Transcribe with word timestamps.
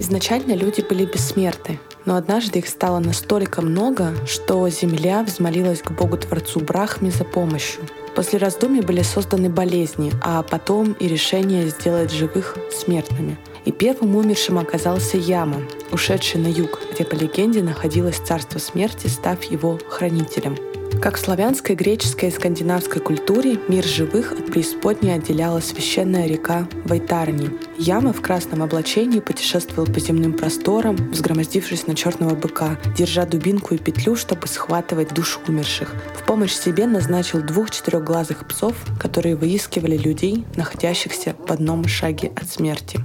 Изначально 0.00 0.54
люди 0.54 0.80
были 0.80 1.04
бессмертны, 1.04 1.78
но 2.06 2.16
однажды 2.16 2.58
их 2.60 2.68
стало 2.68 3.00
настолько 3.00 3.60
много, 3.60 4.14
что 4.26 4.66
земля 4.70 5.22
взмолилась 5.22 5.82
к 5.82 5.90
Богу-творцу 5.90 6.60
Брахме 6.60 7.10
за 7.10 7.24
помощью. 7.24 7.82
После 8.16 8.38
раздумий 8.38 8.80
были 8.80 9.02
созданы 9.02 9.50
болезни, 9.50 10.10
а 10.22 10.42
потом 10.42 10.92
и 10.94 11.06
решение 11.06 11.68
сделать 11.68 12.10
живых 12.10 12.56
смертными. 12.72 13.38
И 13.66 13.72
первым 13.72 14.16
умершим 14.16 14.58
оказался 14.58 15.18
Яма, 15.18 15.60
ушедший 15.92 16.40
на 16.40 16.48
юг, 16.48 16.80
где 16.92 17.04
по 17.04 17.14
легенде 17.14 17.62
находилось 17.62 18.16
царство 18.16 18.58
смерти, 18.58 19.06
став 19.06 19.44
его 19.44 19.78
хранителем— 19.86 20.56
как 21.00 21.16
в 21.16 21.20
славянской, 21.20 21.74
греческой 21.74 22.28
и 22.28 22.32
скандинавской 22.32 23.00
культуре 23.00 23.58
мир 23.68 23.84
живых 23.84 24.32
от 24.32 24.46
преисподней 24.46 25.14
отделяла 25.14 25.60
священная 25.60 26.26
река 26.26 26.68
Вайтарни. 26.84 27.50
Яма 27.78 28.12
в 28.12 28.20
красном 28.20 28.62
облачении 28.62 29.20
путешествовал 29.20 29.90
по 29.90 29.98
земным 29.98 30.34
просторам, 30.34 30.96
взгромоздившись 30.96 31.86
на 31.86 31.94
черного 31.94 32.34
быка, 32.34 32.78
держа 32.96 33.24
дубинку 33.24 33.74
и 33.74 33.78
петлю, 33.78 34.14
чтобы 34.14 34.46
схватывать 34.46 35.14
душ 35.14 35.40
умерших. 35.48 35.94
В 36.14 36.26
помощь 36.26 36.52
себе 36.52 36.86
назначил 36.86 37.40
двух 37.40 37.70
четырехглазых 37.70 38.46
псов, 38.46 38.76
которые 38.98 39.36
выискивали 39.36 39.96
людей, 39.96 40.44
находящихся 40.54 41.34
в 41.46 41.50
одном 41.50 41.88
шаге 41.88 42.30
от 42.36 42.48
смерти. 42.50 42.98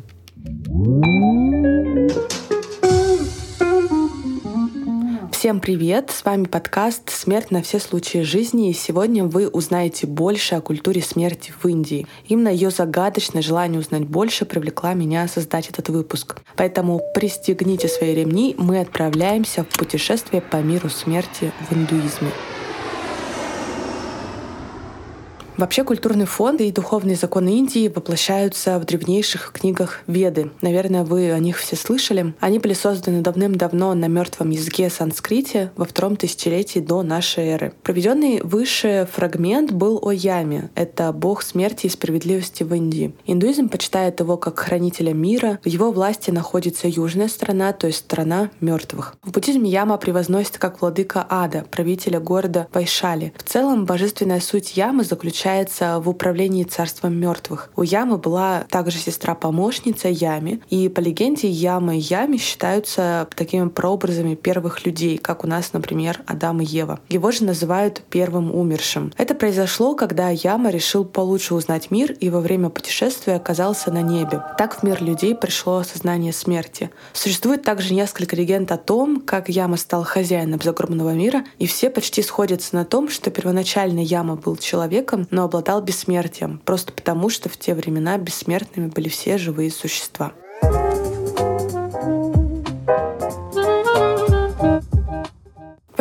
Всем 5.46 5.60
привет! 5.60 6.10
С 6.10 6.26
вами 6.26 6.46
подкаст 6.46 7.12
«Смерть 7.12 7.52
на 7.52 7.62
все 7.62 7.80
случаи 7.80 8.24
жизни» 8.24 8.72
и 8.72 8.74
сегодня 8.74 9.26
вы 9.26 9.48
узнаете 9.48 10.08
больше 10.08 10.56
о 10.56 10.62
культуре 10.62 11.04
смерти 11.04 11.54
в 11.56 11.68
Индии. 11.68 12.08
Именно 12.28 12.48
ее 12.48 12.72
загадочное 12.72 13.44
желание 13.44 13.80
узнать 13.80 14.08
больше 14.08 14.46
привлекла 14.46 14.96
меня 14.96 15.28
создать 15.28 15.70
этот 15.70 15.90
выпуск. 15.90 16.42
Поэтому 16.56 17.00
пристегните 17.14 17.88
свои 17.88 18.16
ремни, 18.16 18.56
мы 18.58 18.80
отправляемся 18.80 19.64
в 19.64 19.68
путешествие 19.68 20.42
по 20.42 20.58
миру 20.64 20.90
смерти 20.90 21.52
в 21.70 21.74
индуизме. 21.76 22.32
Вообще 25.58 25.86
культурный 25.86 26.26
фонд 26.26 26.60
и 26.60 26.70
духовные 26.70 27.16
законы 27.16 27.58
Индии 27.58 27.88
воплощаются 27.88 28.78
в 28.78 28.84
древнейших 28.84 29.54
книгах 29.54 30.02
Веды. 30.06 30.52
Наверное, 30.60 31.06
вы 31.06 31.32
о 31.32 31.40
них 31.40 31.58
все 31.58 31.78
слышали. 31.78 32.34
Они 32.42 32.60
были 32.60 32.74
созданы 32.74 33.22
давным-давно 33.22 33.94
на 33.94 34.08
мертвом 34.08 34.50
языке 34.50 34.90
санскрите 34.90 35.72
во 35.78 35.86
втором 35.86 36.18
тысячелетии 36.18 36.80
до 36.80 37.04
нашей 37.04 37.46
эры. 37.46 37.74
Проведенный 37.84 38.42
выше 38.42 39.08
фрагмент 39.10 39.72
был 39.72 39.98
о 40.02 40.12
Яме. 40.12 40.72
Это 40.76 41.14
бог 41.14 41.42
смерти 41.42 41.86
и 41.86 41.90
справедливости 41.90 42.64
в 42.64 42.74
Индии. 42.74 43.16
Индуизм 43.26 43.70
почитает 43.70 44.20
его 44.20 44.36
как 44.36 44.60
хранителя 44.60 45.14
мира. 45.14 45.60
В 45.64 45.68
его 45.68 45.90
власти 45.94 46.32
находится 46.32 46.90
южная 46.90 47.30
сторона, 47.30 47.72
то 47.72 47.88
есть 47.88 48.00
страна 48.00 48.50
мертвых. 48.60 49.16
В 49.24 49.32
буддизме 49.32 49.70
Яма 49.70 49.96
превозносится 49.96 50.60
как 50.60 50.82
владыка 50.82 51.26
ада, 51.30 51.64
правителя 51.72 52.20
города 52.20 52.68
Вайшали. 52.74 53.32
В 53.38 53.44
целом, 53.44 53.86
божественная 53.86 54.42
суть 54.42 54.76
Ямы 54.76 55.06
заключается 55.06 55.45
заключается 55.46 56.00
в 56.00 56.10
управлении 56.10 56.64
царством 56.64 57.16
мертвых. 57.20 57.70
У 57.76 57.84
Ямы 57.84 58.18
была 58.18 58.66
также 58.72 58.98
сестра-помощница 58.98 60.08
Ями, 60.08 60.60
и 60.72 60.90
по 60.90 61.00
легенде 61.00 61.48
Яма 61.48 61.96
и 61.96 62.00
Ями 62.00 62.38
считаются 62.38 63.28
такими 63.36 63.70
прообразами 63.70 64.34
первых 64.34 64.88
людей, 64.88 65.20
как 65.20 65.44
у 65.44 65.48
нас, 65.48 65.72
например, 65.74 66.22
Адам 66.26 66.62
и 66.62 66.66
Ева. 66.66 67.00
Его 67.10 67.30
же 67.30 67.44
называют 67.44 68.02
первым 68.10 68.56
умершим. 68.56 69.14
Это 69.18 69.36
произошло, 69.36 69.94
когда 69.94 70.30
Яма 70.30 70.72
решил 70.72 71.06
получше 71.06 71.54
узнать 71.54 71.92
мир 71.92 72.12
и 72.14 72.32
во 72.32 72.40
время 72.40 72.70
путешествия 72.70 73.36
оказался 73.36 73.92
на 73.92 74.02
небе. 74.02 74.42
Так 74.58 74.80
в 74.80 74.84
мир 74.84 75.04
людей 75.04 75.36
пришло 75.36 75.78
осознание 75.78 76.34
смерти. 76.34 76.90
Существует 77.14 77.62
также 77.62 77.94
несколько 77.94 78.36
легенд 78.36 78.72
о 78.72 78.78
том, 78.78 79.22
как 79.22 79.48
Яма 79.50 79.78
стал 79.78 80.04
хозяином 80.06 80.60
загробного 80.64 81.12
мира, 81.12 81.44
и 81.60 81.68
все 81.68 81.92
почти 81.92 82.24
сходятся 82.24 82.76
на 82.76 82.84
том, 82.84 83.10
что 83.10 83.30
первоначально 83.30 84.00
Яма 84.00 84.36
был 84.36 84.58
человеком, 84.58 85.28
но 85.36 85.44
обладал 85.44 85.82
бессмертием, 85.82 86.60
просто 86.64 86.94
потому 86.94 87.30
что 87.30 87.50
в 87.50 87.58
те 87.58 87.76
времена 87.76 88.18
бессмертными 88.18 88.88
были 88.88 89.10
все 89.10 89.38
живые 89.38 89.70
существа. 89.70 90.32
В 90.62 91.15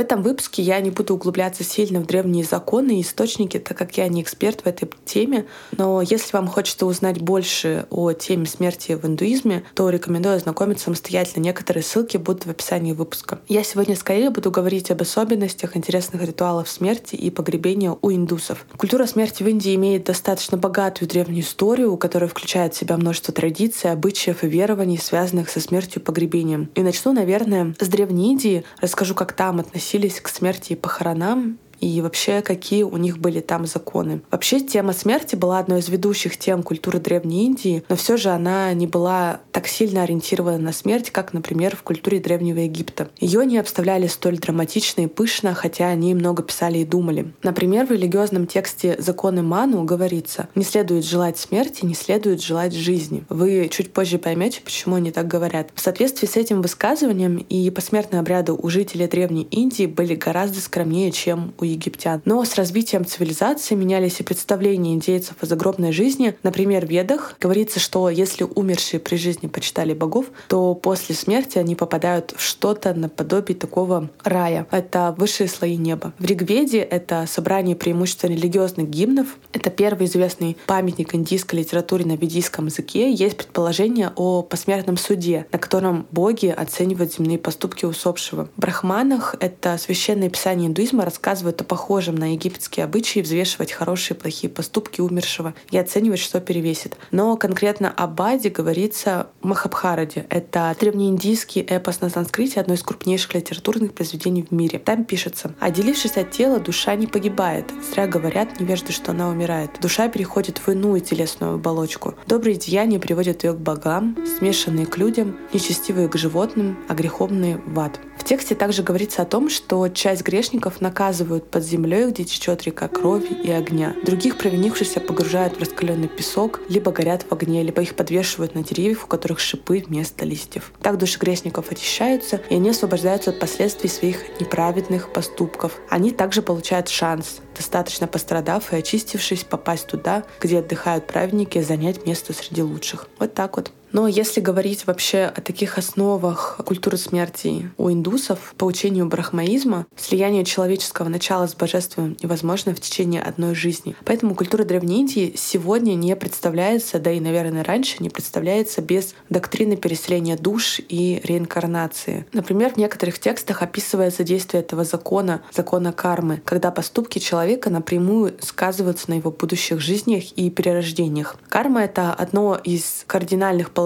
этом 0.04 0.22
выпуске 0.22 0.62
я 0.62 0.80
не 0.80 0.90
буду 0.90 1.14
углубляться 1.14 1.64
сильно 1.64 2.00
в 2.00 2.06
древние 2.06 2.44
законы 2.44 2.98
и 2.98 3.02
источники, 3.02 3.58
так 3.58 3.76
как 3.76 3.96
я 3.96 4.06
не 4.08 4.20
эксперт 4.20 4.60
в 4.60 4.66
этой 4.66 4.88
теме. 5.06 5.46
Но 5.78 6.02
если 6.02 6.36
вам 6.36 6.46
хочется 6.46 6.84
узнать 6.84 7.20
больше 7.20 7.86
о 7.90 8.12
теме 8.12 8.46
смерти 8.46 8.92
в 8.92 9.06
индуизме, 9.06 9.64
то 9.74 9.88
рекомендую 9.88 10.36
ознакомиться 10.36 10.84
самостоятельно. 10.84 11.42
Некоторые 11.42 11.82
ссылки 11.82 12.18
будут 12.18 12.44
в 12.44 12.50
описании 12.50 12.92
выпуска. 12.92 13.40
Я 13.48 13.64
сегодня 13.64 13.96
скорее 13.96 14.28
буду 14.28 14.50
говорить 14.50 14.90
об 14.90 15.00
особенностях 15.00 15.74
интересных 15.74 16.22
ритуалов 16.22 16.68
смерти 16.68 17.14
и 17.16 17.30
погребения 17.30 17.96
у 18.02 18.12
индусов. 18.12 18.66
Культура 18.76 19.06
смерти 19.06 19.42
в 19.42 19.48
Индии 19.48 19.74
имеет 19.74 20.04
достаточно 20.04 20.58
богатую 20.58 21.08
древнюю 21.08 21.42
историю, 21.42 21.96
которая 21.96 22.28
включает 22.28 22.74
в 22.74 22.76
себя 22.76 22.98
множество 22.98 23.32
традиций, 23.32 23.90
обычаев 23.90 24.44
и 24.44 24.48
верований, 24.48 24.98
связанных 24.98 25.48
со 25.48 25.60
смертью 25.60 26.02
и 26.02 26.04
погребением. 26.04 26.68
И 26.74 26.82
начну, 26.82 27.12
наверное, 27.12 27.74
с 27.80 27.88
Древней 27.88 28.32
Индии. 28.32 28.64
Расскажу, 28.82 29.14
как 29.14 29.32
там 29.32 29.60
относились 29.60 29.93
относились 29.94 30.20
к 30.20 30.28
смерти 30.28 30.72
и 30.72 30.76
похоронам 30.76 31.58
и 31.84 32.00
вообще 32.00 32.40
какие 32.40 32.82
у 32.82 32.96
них 32.96 33.18
были 33.18 33.40
там 33.40 33.66
законы. 33.66 34.22
Вообще 34.30 34.60
тема 34.60 34.94
смерти 34.94 35.36
была 35.36 35.58
одной 35.58 35.80
из 35.80 35.88
ведущих 35.90 36.38
тем 36.38 36.62
культуры 36.62 36.98
Древней 36.98 37.44
Индии, 37.44 37.84
но 37.90 37.96
все 37.96 38.16
же 38.16 38.30
она 38.30 38.72
не 38.72 38.86
была 38.86 39.40
так 39.52 39.66
сильно 39.68 40.02
ориентирована 40.02 40.56
на 40.56 40.72
смерть, 40.72 41.10
как, 41.10 41.34
например, 41.34 41.76
в 41.76 41.82
культуре 41.82 42.20
Древнего 42.20 42.60
Египта. 42.60 43.10
Ее 43.18 43.44
не 43.44 43.58
обставляли 43.58 44.06
столь 44.06 44.38
драматично 44.38 45.02
и 45.02 45.06
пышно, 45.06 45.52
хотя 45.52 45.88
они 45.88 46.14
много 46.14 46.42
писали 46.42 46.78
и 46.78 46.84
думали. 46.86 47.32
Например, 47.42 47.84
в 47.86 47.90
религиозном 47.90 48.46
тексте 48.46 48.96
«Законы 48.98 49.42
Ману» 49.42 49.84
говорится 49.84 50.48
«Не 50.54 50.64
следует 50.64 51.04
желать 51.04 51.36
смерти, 51.36 51.84
не 51.84 51.94
следует 51.94 52.42
желать 52.42 52.72
жизни». 52.72 53.24
Вы 53.28 53.68
чуть 53.70 53.92
позже 53.92 54.18
поймете, 54.18 54.62
почему 54.64 54.96
они 54.96 55.10
так 55.10 55.28
говорят. 55.28 55.68
В 55.74 55.80
соответствии 55.80 56.26
с 56.26 56.36
этим 56.36 56.62
высказыванием 56.62 57.36
и 57.36 57.68
посмертные 57.68 58.20
обряды 58.20 58.52
у 58.52 58.68
жителей 58.70 59.06
Древней 59.06 59.46
Индии 59.50 59.84
были 59.84 60.14
гораздо 60.14 60.60
скромнее, 60.60 61.12
чем 61.12 61.52
у 61.58 61.73
египтян. 61.74 62.22
Но 62.24 62.44
с 62.44 62.54
развитием 62.56 63.04
цивилизации 63.04 63.74
менялись 63.74 64.20
и 64.20 64.22
представления 64.22 64.94
индейцев 64.94 65.36
о 65.40 65.46
загробной 65.46 65.92
жизни. 65.92 66.36
Например, 66.42 66.86
в 66.86 66.90
Ведах 66.90 67.34
говорится, 67.40 67.80
что 67.80 68.08
если 68.08 68.44
умершие 68.44 69.00
при 69.00 69.16
жизни 69.16 69.48
почитали 69.48 69.92
богов, 69.94 70.26
то 70.48 70.74
после 70.74 71.14
смерти 71.14 71.58
они 71.58 71.74
попадают 71.74 72.34
в 72.36 72.40
что-то 72.40 72.94
наподобие 72.94 73.56
такого 73.56 74.10
рая. 74.22 74.66
Это 74.70 75.14
высшие 75.16 75.48
слои 75.48 75.76
неба. 75.76 76.12
В 76.18 76.24
Ригведе 76.24 76.78
это 76.78 77.26
собрание 77.26 77.76
преимущественно 77.76 78.32
религиозных 78.32 78.88
гимнов. 78.88 79.36
Это 79.52 79.70
первый 79.70 80.06
известный 80.06 80.56
памятник 80.66 81.14
индийской 81.14 81.60
литературе 81.60 82.04
на 82.04 82.16
ведийском 82.16 82.66
языке. 82.66 83.12
Есть 83.12 83.36
предположение 83.36 84.12
о 84.16 84.42
посмертном 84.42 84.96
суде, 84.96 85.46
на 85.52 85.58
котором 85.58 86.06
боги 86.10 86.46
оценивают 86.46 87.14
земные 87.14 87.38
поступки 87.38 87.84
усопшего. 87.84 88.48
В 88.56 88.60
Брахманах 88.60 89.34
это 89.40 89.76
священное 89.78 90.30
писание 90.30 90.68
индуизма 90.68 91.04
рассказывает 91.04 91.56
чем-то 91.64 91.74
похожим 91.74 92.14
на 92.14 92.32
египетские 92.32 92.84
обычаи 92.84 93.20
взвешивать 93.20 93.72
хорошие 93.72 94.16
и 94.16 94.20
плохие 94.20 94.52
поступки 94.52 95.00
умершего 95.00 95.54
и 95.72 95.78
оценивать, 95.78 96.20
что 96.20 96.40
перевесит. 96.40 96.96
Но 97.10 97.36
конкретно 97.36 97.90
о 97.90 98.06
Баде 98.06 98.50
говорится 98.50 99.26
в 99.42 99.46
Махабхараде. 99.46 100.26
Это 100.30 100.74
древнеиндийский 100.78 101.62
эпос 101.62 102.00
на 102.00 102.10
санскрите, 102.10 102.60
одно 102.60 102.74
из 102.74 102.82
крупнейших 102.82 103.34
литературных 103.34 103.92
произведений 103.92 104.44
в 104.48 104.52
мире. 104.52 104.78
Там 104.78 105.04
пишется 105.04 105.54
«Отделившись 105.60 106.16
от 106.16 106.30
тела, 106.30 106.60
душа 106.60 106.94
не 106.96 107.06
погибает. 107.06 107.72
Зря 107.90 108.06
говорят 108.06 108.60
невежды, 108.60 108.92
что 108.92 109.12
она 109.12 109.28
умирает. 109.28 109.70
Душа 109.80 110.08
переходит 110.08 110.58
в 110.58 110.68
иную 110.68 111.00
телесную 111.00 111.54
оболочку. 111.54 112.14
Добрые 112.26 112.56
деяния 112.56 112.98
приводят 112.98 113.44
ее 113.44 113.52
к 113.52 113.58
богам, 113.58 114.16
смешанные 114.38 114.86
к 114.86 114.98
людям, 114.98 115.36
нечестивые 115.52 116.08
к 116.08 116.16
животным, 116.16 116.76
а 116.88 116.94
греховные— 116.94 117.60
в 117.66 117.78
ад». 117.80 118.00
В 118.18 118.24
тексте 118.24 118.54
также 118.54 118.82
говорится 118.82 119.22
о 119.22 119.24
том, 119.26 119.50
что 119.50 119.88
часть 119.88 120.22
грешников 120.22 120.80
наказывают 120.80 121.43
под 121.50 121.64
землей, 121.64 122.10
где 122.10 122.24
течет 122.24 122.62
река 122.62 122.88
крови 122.88 123.34
и 123.42 123.50
огня. 123.50 123.94
Других 124.04 124.38
провинившихся 124.38 125.00
погружают 125.00 125.56
в 125.56 125.60
раскаленный 125.60 126.08
песок, 126.08 126.60
либо 126.68 126.92
горят 126.92 127.26
в 127.28 127.32
огне, 127.32 127.62
либо 127.62 127.82
их 127.82 127.94
подвешивают 127.94 128.54
на 128.54 128.62
деревьях, 128.62 129.04
у 129.04 129.06
которых 129.06 129.40
шипы 129.40 129.84
вместо 129.86 130.24
листьев. 130.24 130.72
Так 130.82 130.98
души 130.98 131.18
грешников 131.18 131.70
очищаются, 131.70 132.40
и 132.50 132.54
они 132.54 132.70
освобождаются 132.70 133.30
от 133.30 133.38
последствий 133.38 133.88
своих 133.88 134.40
неправедных 134.40 135.12
поступков. 135.12 135.80
Они 135.88 136.10
также 136.10 136.42
получают 136.42 136.88
шанс, 136.88 137.40
достаточно 137.56 138.06
пострадав 138.06 138.72
и 138.72 138.76
очистившись, 138.76 139.44
попасть 139.44 139.86
туда, 139.86 140.24
где 140.40 140.58
отдыхают 140.58 141.06
праведники, 141.06 141.58
и 141.58 141.62
занять 141.62 142.06
место 142.06 142.32
среди 142.32 142.62
лучших. 142.62 143.08
Вот 143.18 143.34
так 143.34 143.56
вот. 143.56 143.70
Но 143.94 144.08
если 144.08 144.40
говорить 144.40 144.88
вообще 144.88 145.32
о 145.32 145.40
таких 145.40 145.78
основах 145.78 146.60
культуры 146.66 146.96
смерти 146.96 147.70
у 147.78 147.92
индусов, 147.92 148.52
по 148.58 148.64
учению 148.64 149.06
брахмаизма, 149.06 149.86
слияние 149.96 150.44
человеческого 150.44 151.08
начала 151.08 151.46
с 151.46 151.54
божественным 151.54 152.16
невозможно 152.20 152.74
в 152.74 152.80
течение 152.80 153.22
одной 153.22 153.54
жизни. 153.54 153.94
Поэтому 154.04 154.34
культура 154.34 154.64
Древней 154.64 154.98
Индии 154.98 155.34
сегодня 155.36 155.94
не 155.94 156.16
представляется, 156.16 156.98
да 156.98 157.12
и, 157.12 157.20
наверное, 157.20 157.62
раньше 157.62 157.98
не 158.00 158.10
представляется 158.10 158.82
без 158.82 159.14
доктрины 159.30 159.76
переселения 159.76 160.36
душ 160.36 160.80
и 160.88 161.20
реинкарнации. 161.22 162.26
Например, 162.32 162.72
в 162.72 162.76
некоторых 162.76 163.20
текстах 163.20 163.62
описывается 163.62 164.24
действие 164.24 164.64
этого 164.64 164.82
закона, 164.82 165.40
закона 165.52 165.92
кармы, 165.92 166.42
когда 166.44 166.72
поступки 166.72 167.20
человека 167.20 167.70
напрямую 167.70 168.34
сказываются 168.40 169.08
на 169.10 169.14
его 169.14 169.30
будущих 169.30 169.78
жизнях 169.78 170.32
и 170.32 170.50
перерождениях. 170.50 171.36
Карма— 171.48 171.84
это 171.84 172.12
одно 172.12 172.56
из 172.56 173.04
кардинальных 173.06 173.70
положений 173.70 173.83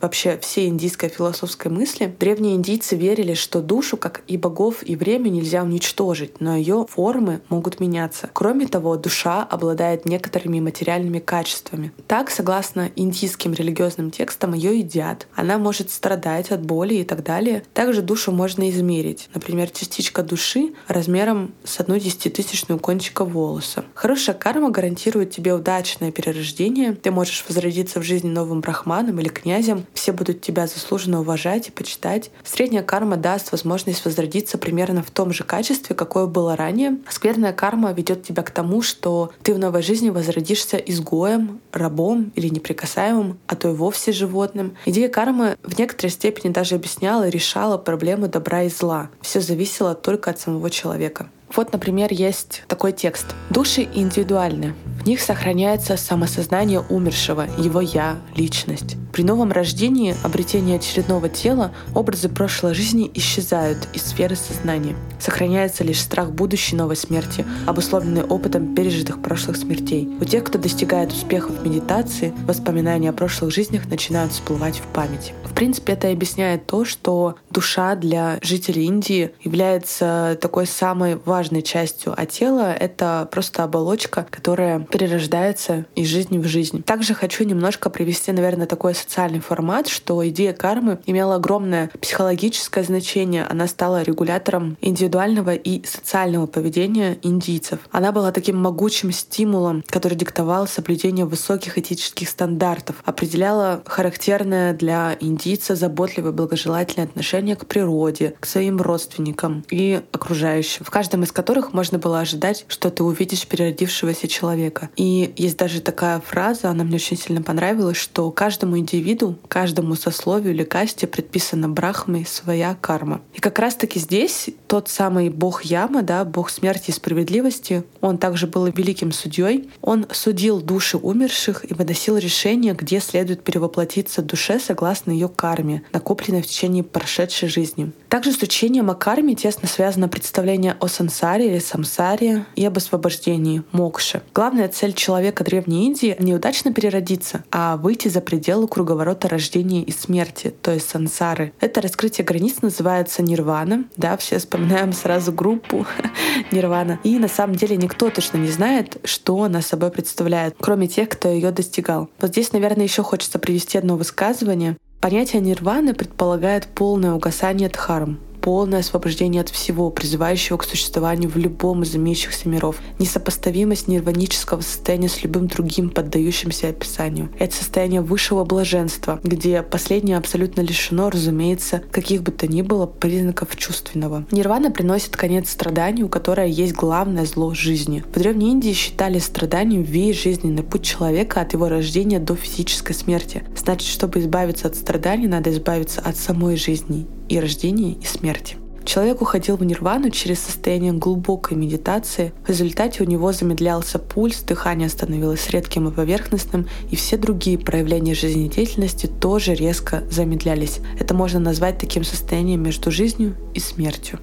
вообще 0.00 0.38
всей 0.38 0.68
индийской 0.68 1.08
философской 1.08 1.70
мысли. 1.70 2.14
Древние 2.18 2.54
индийцы 2.54 2.96
верили, 2.96 3.34
что 3.34 3.60
душу, 3.60 3.96
как 3.96 4.22
и 4.26 4.36
богов, 4.36 4.82
и 4.82 4.96
время 4.96 5.28
нельзя 5.28 5.62
уничтожить, 5.62 6.40
но 6.40 6.56
ее 6.56 6.86
формы 6.88 7.40
могут 7.48 7.80
меняться. 7.80 8.30
Кроме 8.32 8.66
того, 8.66 8.96
душа 8.96 9.42
обладает 9.42 10.04
некоторыми 10.06 10.60
материальными 10.60 11.18
качествами. 11.18 11.92
Так, 12.06 12.30
согласно 12.30 12.90
индийским 12.96 13.52
религиозным 13.52 14.10
текстам, 14.10 14.54
ее 14.54 14.78
едят. 14.78 15.26
Она 15.34 15.58
может 15.58 15.90
страдать 15.90 16.50
от 16.50 16.64
боли 16.64 16.94
и 16.94 17.04
так 17.04 17.22
далее. 17.22 17.62
Также 17.74 18.02
душу 18.02 18.32
можно 18.32 18.68
измерить. 18.70 19.28
Например, 19.34 19.70
частичка 19.70 20.22
души 20.22 20.72
размером 20.88 21.54
с 21.64 21.80
одну 21.80 21.98
десятитысячную 21.98 22.78
кончика 22.78 23.24
волоса. 23.24 23.84
Хорошая 23.94 24.36
карма 24.36 24.70
гарантирует 24.70 25.30
тебе 25.30 25.54
удачное 25.54 26.12
перерождение. 26.12 26.94
Ты 26.94 27.10
можешь 27.10 27.44
возродиться 27.48 28.00
в 28.00 28.02
жизни 28.02 28.28
новым 28.28 28.60
брахманом 28.60 29.13
или 29.20 29.28
князем. 29.28 29.86
Все 29.94 30.12
будут 30.12 30.40
тебя 30.40 30.66
заслуженно 30.66 31.20
уважать 31.20 31.68
и 31.68 31.72
почитать. 31.72 32.30
Средняя 32.44 32.82
карма 32.82 33.16
даст 33.16 33.52
возможность 33.52 34.04
возродиться 34.04 34.58
примерно 34.58 35.02
в 35.02 35.10
том 35.10 35.32
же 35.32 35.44
качестве, 35.44 35.94
какое 35.94 36.26
было 36.26 36.56
ранее. 36.56 36.98
Скверная 37.08 37.52
карма 37.52 37.92
ведет 37.92 38.22
тебя 38.22 38.42
к 38.42 38.50
тому, 38.50 38.82
что 38.82 39.30
ты 39.42 39.54
в 39.54 39.58
новой 39.58 39.82
жизни 39.82 40.10
возродишься 40.10 40.76
изгоем, 40.76 41.60
рабом 41.72 42.32
или 42.34 42.48
неприкасаемым, 42.48 43.38
а 43.46 43.56
то 43.56 43.70
и 43.70 43.74
вовсе 43.74 44.12
животным. 44.12 44.76
Идея 44.86 45.08
кармы 45.08 45.56
в 45.62 45.78
некоторой 45.78 46.10
степени 46.10 46.52
даже 46.52 46.74
объясняла 46.74 47.28
и 47.28 47.30
решала 47.30 47.78
проблему 47.78 48.28
добра 48.28 48.62
и 48.62 48.68
зла. 48.68 49.10
Все 49.20 49.40
зависело 49.40 49.94
только 49.94 50.30
от 50.30 50.40
самого 50.40 50.70
человека. 50.70 51.28
Вот, 51.56 51.72
например, 51.72 52.12
есть 52.12 52.64
такой 52.66 52.92
текст. 52.92 53.26
Души 53.50 53.88
индивидуальны. 53.94 54.74
В 55.00 55.06
них 55.06 55.20
сохраняется 55.20 55.96
самосознание 55.96 56.80
умершего, 56.80 57.46
его 57.58 57.80
«я», 57.80 58.16
личность. 58.34 58.96
При 59.12 59.22
новом 59.22 59.52
рождении, 59.52 60.16
обретении 60.24 60.74
очередного 60.74 61.28
тела, 61.28 61.72
образы 61.94 62.28
прошлой 62.28 62.74
жизни 62.74 63.10
исчезают 63.14 63.86
из 63.92 64.02
сферы 64.02 64.34
сознания. 64.34 64.96
Сохраняется 65.20 65.84
лишь 65.84 66.00
страх 66.00 66.32
будущей 66.32 66.74
новой 66.74 66.96
смерти, 66.96 67.44
обусловленный 67.66 68.24
опытом 68.24 68.74
пережитых 68.74 69.22
прошлых 69.22 69.56
смертей. 69.56 70.08
У 70.20 70.24
тех, 70.24 70.42
кто 70.42 70.58
достигает 70.58 71.12
успехов 71.12 71.58
в 71.58 71.64
медитации, 71.64 72.32
воспоминания 72.46 73.10
о 73.10 73.12
прошлых 73.12 73.52
жизнях 73.52 73.86
начинают 73.86 74.32
всплывать 74.32 74.78
в 74.78 74.86
памяти. 74.92 75.32
В 75.54 75.56
принципе, 75.56 75.92
это 75.92 76.10
объясняет 76.10 76.66
то, 76.66 76.84
что 76.84 77.36
душа 77.48 77.94
для 77.94 78.40
жителей 78.42 78.86
Индии 78.86 79.30
является 79.40 80.36
такой 80.40 80.66
самой 80.66 81.14
важной 81.14 81.62
частью, 81.62 82.12
а 82.16 82.26
тело— 82.26 82.72
это 82.80 83.28
просто 83.30 83.62
оболочка, 83.62 84.26
которая 84.30 84.80
перерождается 84.80 85.86
из 85.94 86.08
жизни 86.08 86.38
в 86.38 86.44
жизнь. 86.44 86.82
Также 86.82 87.14
хочу 87.14 87.44
немножко 87.44 87.88
привести, 87.88 88.32
наверное, 88.32 88.66
такой 88.66 88.96
социальный 88.96 89.38
формат, 89.38 89.86
что 89.86 90.28
идея 90.28 90.54
кармы 90.54 90.98
имела 91.06 91.36
огромное 91.36 91.88
психологическое 92.00 92.82
значение. 92.82 93.46
Она 93.48 93.68
стала 93.68 94.02
регулятором 94.02 94.76
индивидуального 94.80 95.54
и 95.54 95.86
социального 95.86 96.48
поведения 96.48 97.16
индийцев. 97.22 97.78
Она 97.92 98.10
была 98.10 98.32
таким 98.32 98.56
могучим 98.60 99.12
стимулом, 99.12 99.84
который 99.86 100.18
диктовал 100.18 100.66
соблюдение 100.66 101.26
высоких 101.26 101.78
этических 101.78 102.28
стандартов, 102.28 102.96
определяла 103.04 103.84
характерное 103.86 104.74
для 104.74 105.12
Индии 105.12 105.43
индийца 105.44 105.76
заботливое 105.76 106.32
благожелательное 106.32 107.06
отношение 107.06 107.54
к 107.54 107.66
природе, 107.66 108.34
к 108.40 108.46
своим 108.46 108.80
родственникам 108.80 109.64
и 109.70 110.00
окружающим, 110.10 110.84
в 110.84 110.90
каждом 110.90 111.22
из 111.22 111.32
которых 111.32 111.74
можно 111.74 111.98
было 111.98 112.20
ожидать, 112.20 112.64
что 112.68 112.90
ты 112.90 113.02
увидишь 113.04 113.46
переродившегося 113.46 114.26
человека. 114.26 114.88
И 114.96 115.34
есть 115.36 115.58
даже 115.58 115.82
такая 115.82 116.20
фраза, 116.20 116.70
она 116.70 116.84
мне 116.84 116.96
очень 116.96 117.18
сильно 117.18 117.42
понравилась, 117.42 117.98
что 117.98 118.30
каждому 118.30 118.78
индивиду, 118.78 119.38
каждому 119.48 119.96
сословию 119.96 120.54
или 120.54 120.64
касте 120.64 121.06
предписана 121.06 121.68
брахмой 121.68 122.24
своя 122.24 122.74
карма. 122.80 123.20
И 123.34 123.40
как 123.40 123.58
раз-таки 123.58 123.98
здесь 123.98 124.48
тот 124.66 124.88
самый 124.88 125.28
бог 125.28 125.62
Яма, 125.62 126.02
да, 126.02 126.24
бог 126.24 126.48
смерти 126.48 126.90
и 126.90 126.92
справедливости, 126.92 127.84
он 128.00 128.16
также 128.16 128.46
был 128.46 128.64
великим 128.66 129.12
судьей. 129.12 129.70
Он 129.82 130.06
судил 130.10 130.60
души 130.62 130.96
умерших 130.96 131.70
и 131.70 131.74
выносил 131.74 132.16
решение, 132.16 132.74
где 132.74 133.00
следует 133.00 133.44
перевоплотиться 133.44 134.22
душе 134.22 134.58
согласно 134.58 135.10
ее 135.10 135.28
карме, 135.34 135.82
накопленной 135.92 136.42
в 136.42 136.46
течение 136.46 136.82
прошедшей 136.82 137.48
жизни. 137.48 137.92
Также 138.08 138.32
с 138.32 138.40
учением 138.42 138.90
о 138.90 138.94
карме 138.94 139.34
тесно 139.34 139.68
связано 139.68 140.08
представление 140.08 140.76
о 140.80 140.86
сансаре 140.86 141.48
или 141.48 141.58
самсаре 141.58 142.46
и 142.54 142.64
об 142.64 142.76
освобождении, 142.76 143.62
мокше. 143.72 144.22
Главная 144.32 144.68
цель 144.68 144.92
человека 144.92 145.44
Древней 145.44 145.86
Индии— 145.86 146.16
неудачно 146.18 146.72
переродиться, 146.72 147.44
а 147.50 147.76
выйти 147.76 148.08
за 148.08 148.20
пределы 148.20 148.68
круговорота 148.68 149.28
рождения 149.28 149.82
и 149.82 149.90
смерти, 149.90 150.54
то 150.62 150.72
есть 150.72 150.88
сансары. 150.88 151.52
Это 151.60 151.80
раскрытие 151.80 152.24
границ 152.24 152.62
называется 152.62 153.22
нирвана. 153.22 153.84
Да, 153.96 154.16
все 154.16 154.38
вспоминаем 154.38 154.92
сразу 154.92 155.32
группу 155.32 155.86
нирвана. 156.52 157.00
И 157.02 157.18
на 157.18 157.28
самом 157.28 157.56
деле 157.56 157.76
никто 157.76 158.10
точно 158.10 158.38
не 158.38 158.48
знает, 158.48 158.96
что 159.04 159.42
она 159.42 159.60
собой 159.60 159.90
представляет, 159.90 160.54
кроме 160.60 160.86
тех, 160.86 161.08
кто 161.08 161.28
ее 161.28 161.50
достигал. 161.50 162.08
Вот 162.20 162.30
здесь, 162.30 162.52
наверное, 162.52 162.84
еще 162.84 163.02
хочется 163.02 163.38
привести 163.38 163.78
одно 163.78 163.96
высказывание. 163.96 164.76
Понятие 165.04 165.42
нирваны 165.42 165.92
предполагает 165.92 166.66
полное 166.66 167.12
угасание 167.12 167.68
дхарм, 167.68 168.18
полное 168.44 168.80
освобождение 168.80 169.40
от 169.40 169.48
всего, 169.48 169.88
призывающего 169.88 170.58
к 170.58 170.64
существованию 170.64 171.30
в 171.30 171.36
любом 171.38 171.82
из 171.82 171.96
имеющихся 171.96 172.46
миров, 172.46 172.76
несопоставимость 172.98 173.88
нирванического 173.88 174.60
состояния 174.60 175.08
с 175.08 175.22
любым 175.22 175.46
другим, 175.46 175.88
поддающимся 175.88 176.68
описанию. 176.68 177.30
Это 177.38 177.56
состояние 177.56 178.02
высшего 178.02 178.44
блаженства, 178.44 179.18
где 179.24 179.62
последнее 179.62 180.18
абсолютно 180.18 180.60
лишено, 180.60 181.08
разумеется, 181.08 181.82
каких 181.90 182.22
бы 182.22 182.32
то 182.32 182.46
ни 182.46 182.60
было 182.60 182.84
признаков 182.84 183.56
чувственного. 183.56 184.26
Нирвана 184.30 184.70
приносит 184.70 185.16
конец 185.16 185.48
страданию, 185.48 186.10
которое 186.10 186.48
есть 186.48 186.74
главное 186.74 187.24
зло 187.24 187.54
жизни. 187.54 188.04
В 188.06 188.18
Древней 188.18 188.50
Индии 188.50 188.74
считали 188.74 189.20
страданием 189.20 189.84
весь 189.84 190.22
жизненный 190.22 190.62
путь 190.62 190.82
человека 190.82 191.40
от 191.40 191.54
его 191.54 191.70
рождения 191.70 192.18
до 192.18 192.34
физической 192.36 192.92
смерти. 192.92 193.42
Значит, 193.56 193.88
чтобы 193.88 194.18
избавиться 194.18 194.68
от 194.68 194.76
страданий, 194.76 195.28
надо 195.28 195.50
избавиться 195.50 196.02
от 196.02 196.18
самой 196.18 196.56
жизни 196.56 197.06
и 197.28 197.38
рождения, 197.38 197.92
и 197.92 198.04
смерти. 198.04 198.56
Человек 198.84 199.22
уходил 199.22 199.56
в 199.56 199.64
нирвану 199.64 200.10
через 200.10 200.40
состояние 200.40 200.92
глубокой 200.92 201.56
медитации. 201.56 202.32
В 202.44 202.50
результате 202.50 203.02
у 203.02 203.06
него 203.06 203.32
замедлялся 203.32 203.98
пульс, 203.98 204.42
дыхание 204.42 204.90
становилось 204.90 205.48
редким 205.48 205.88
и 205.88 205.92
поверхностным, 205.92 206.68
и 206.90 206.96
все 206.96 207.16
другие 207.16 207.58
проявления 207.58 208.14
жизнедеятельности 208.14 209.06
тоже 209.06 209.54
резко 209.54 210.04
замедлялись. 210.10 210.80
Это 211.00 211.14
можно 211.14 211.40
назвать 211.40 211.78
таким 211.78 212.04
состоянием 212.04 212.62
между 212.62 212.90
жизнью 212.90 213.36
и 213.54 213.60
смертью. 213.60 214.20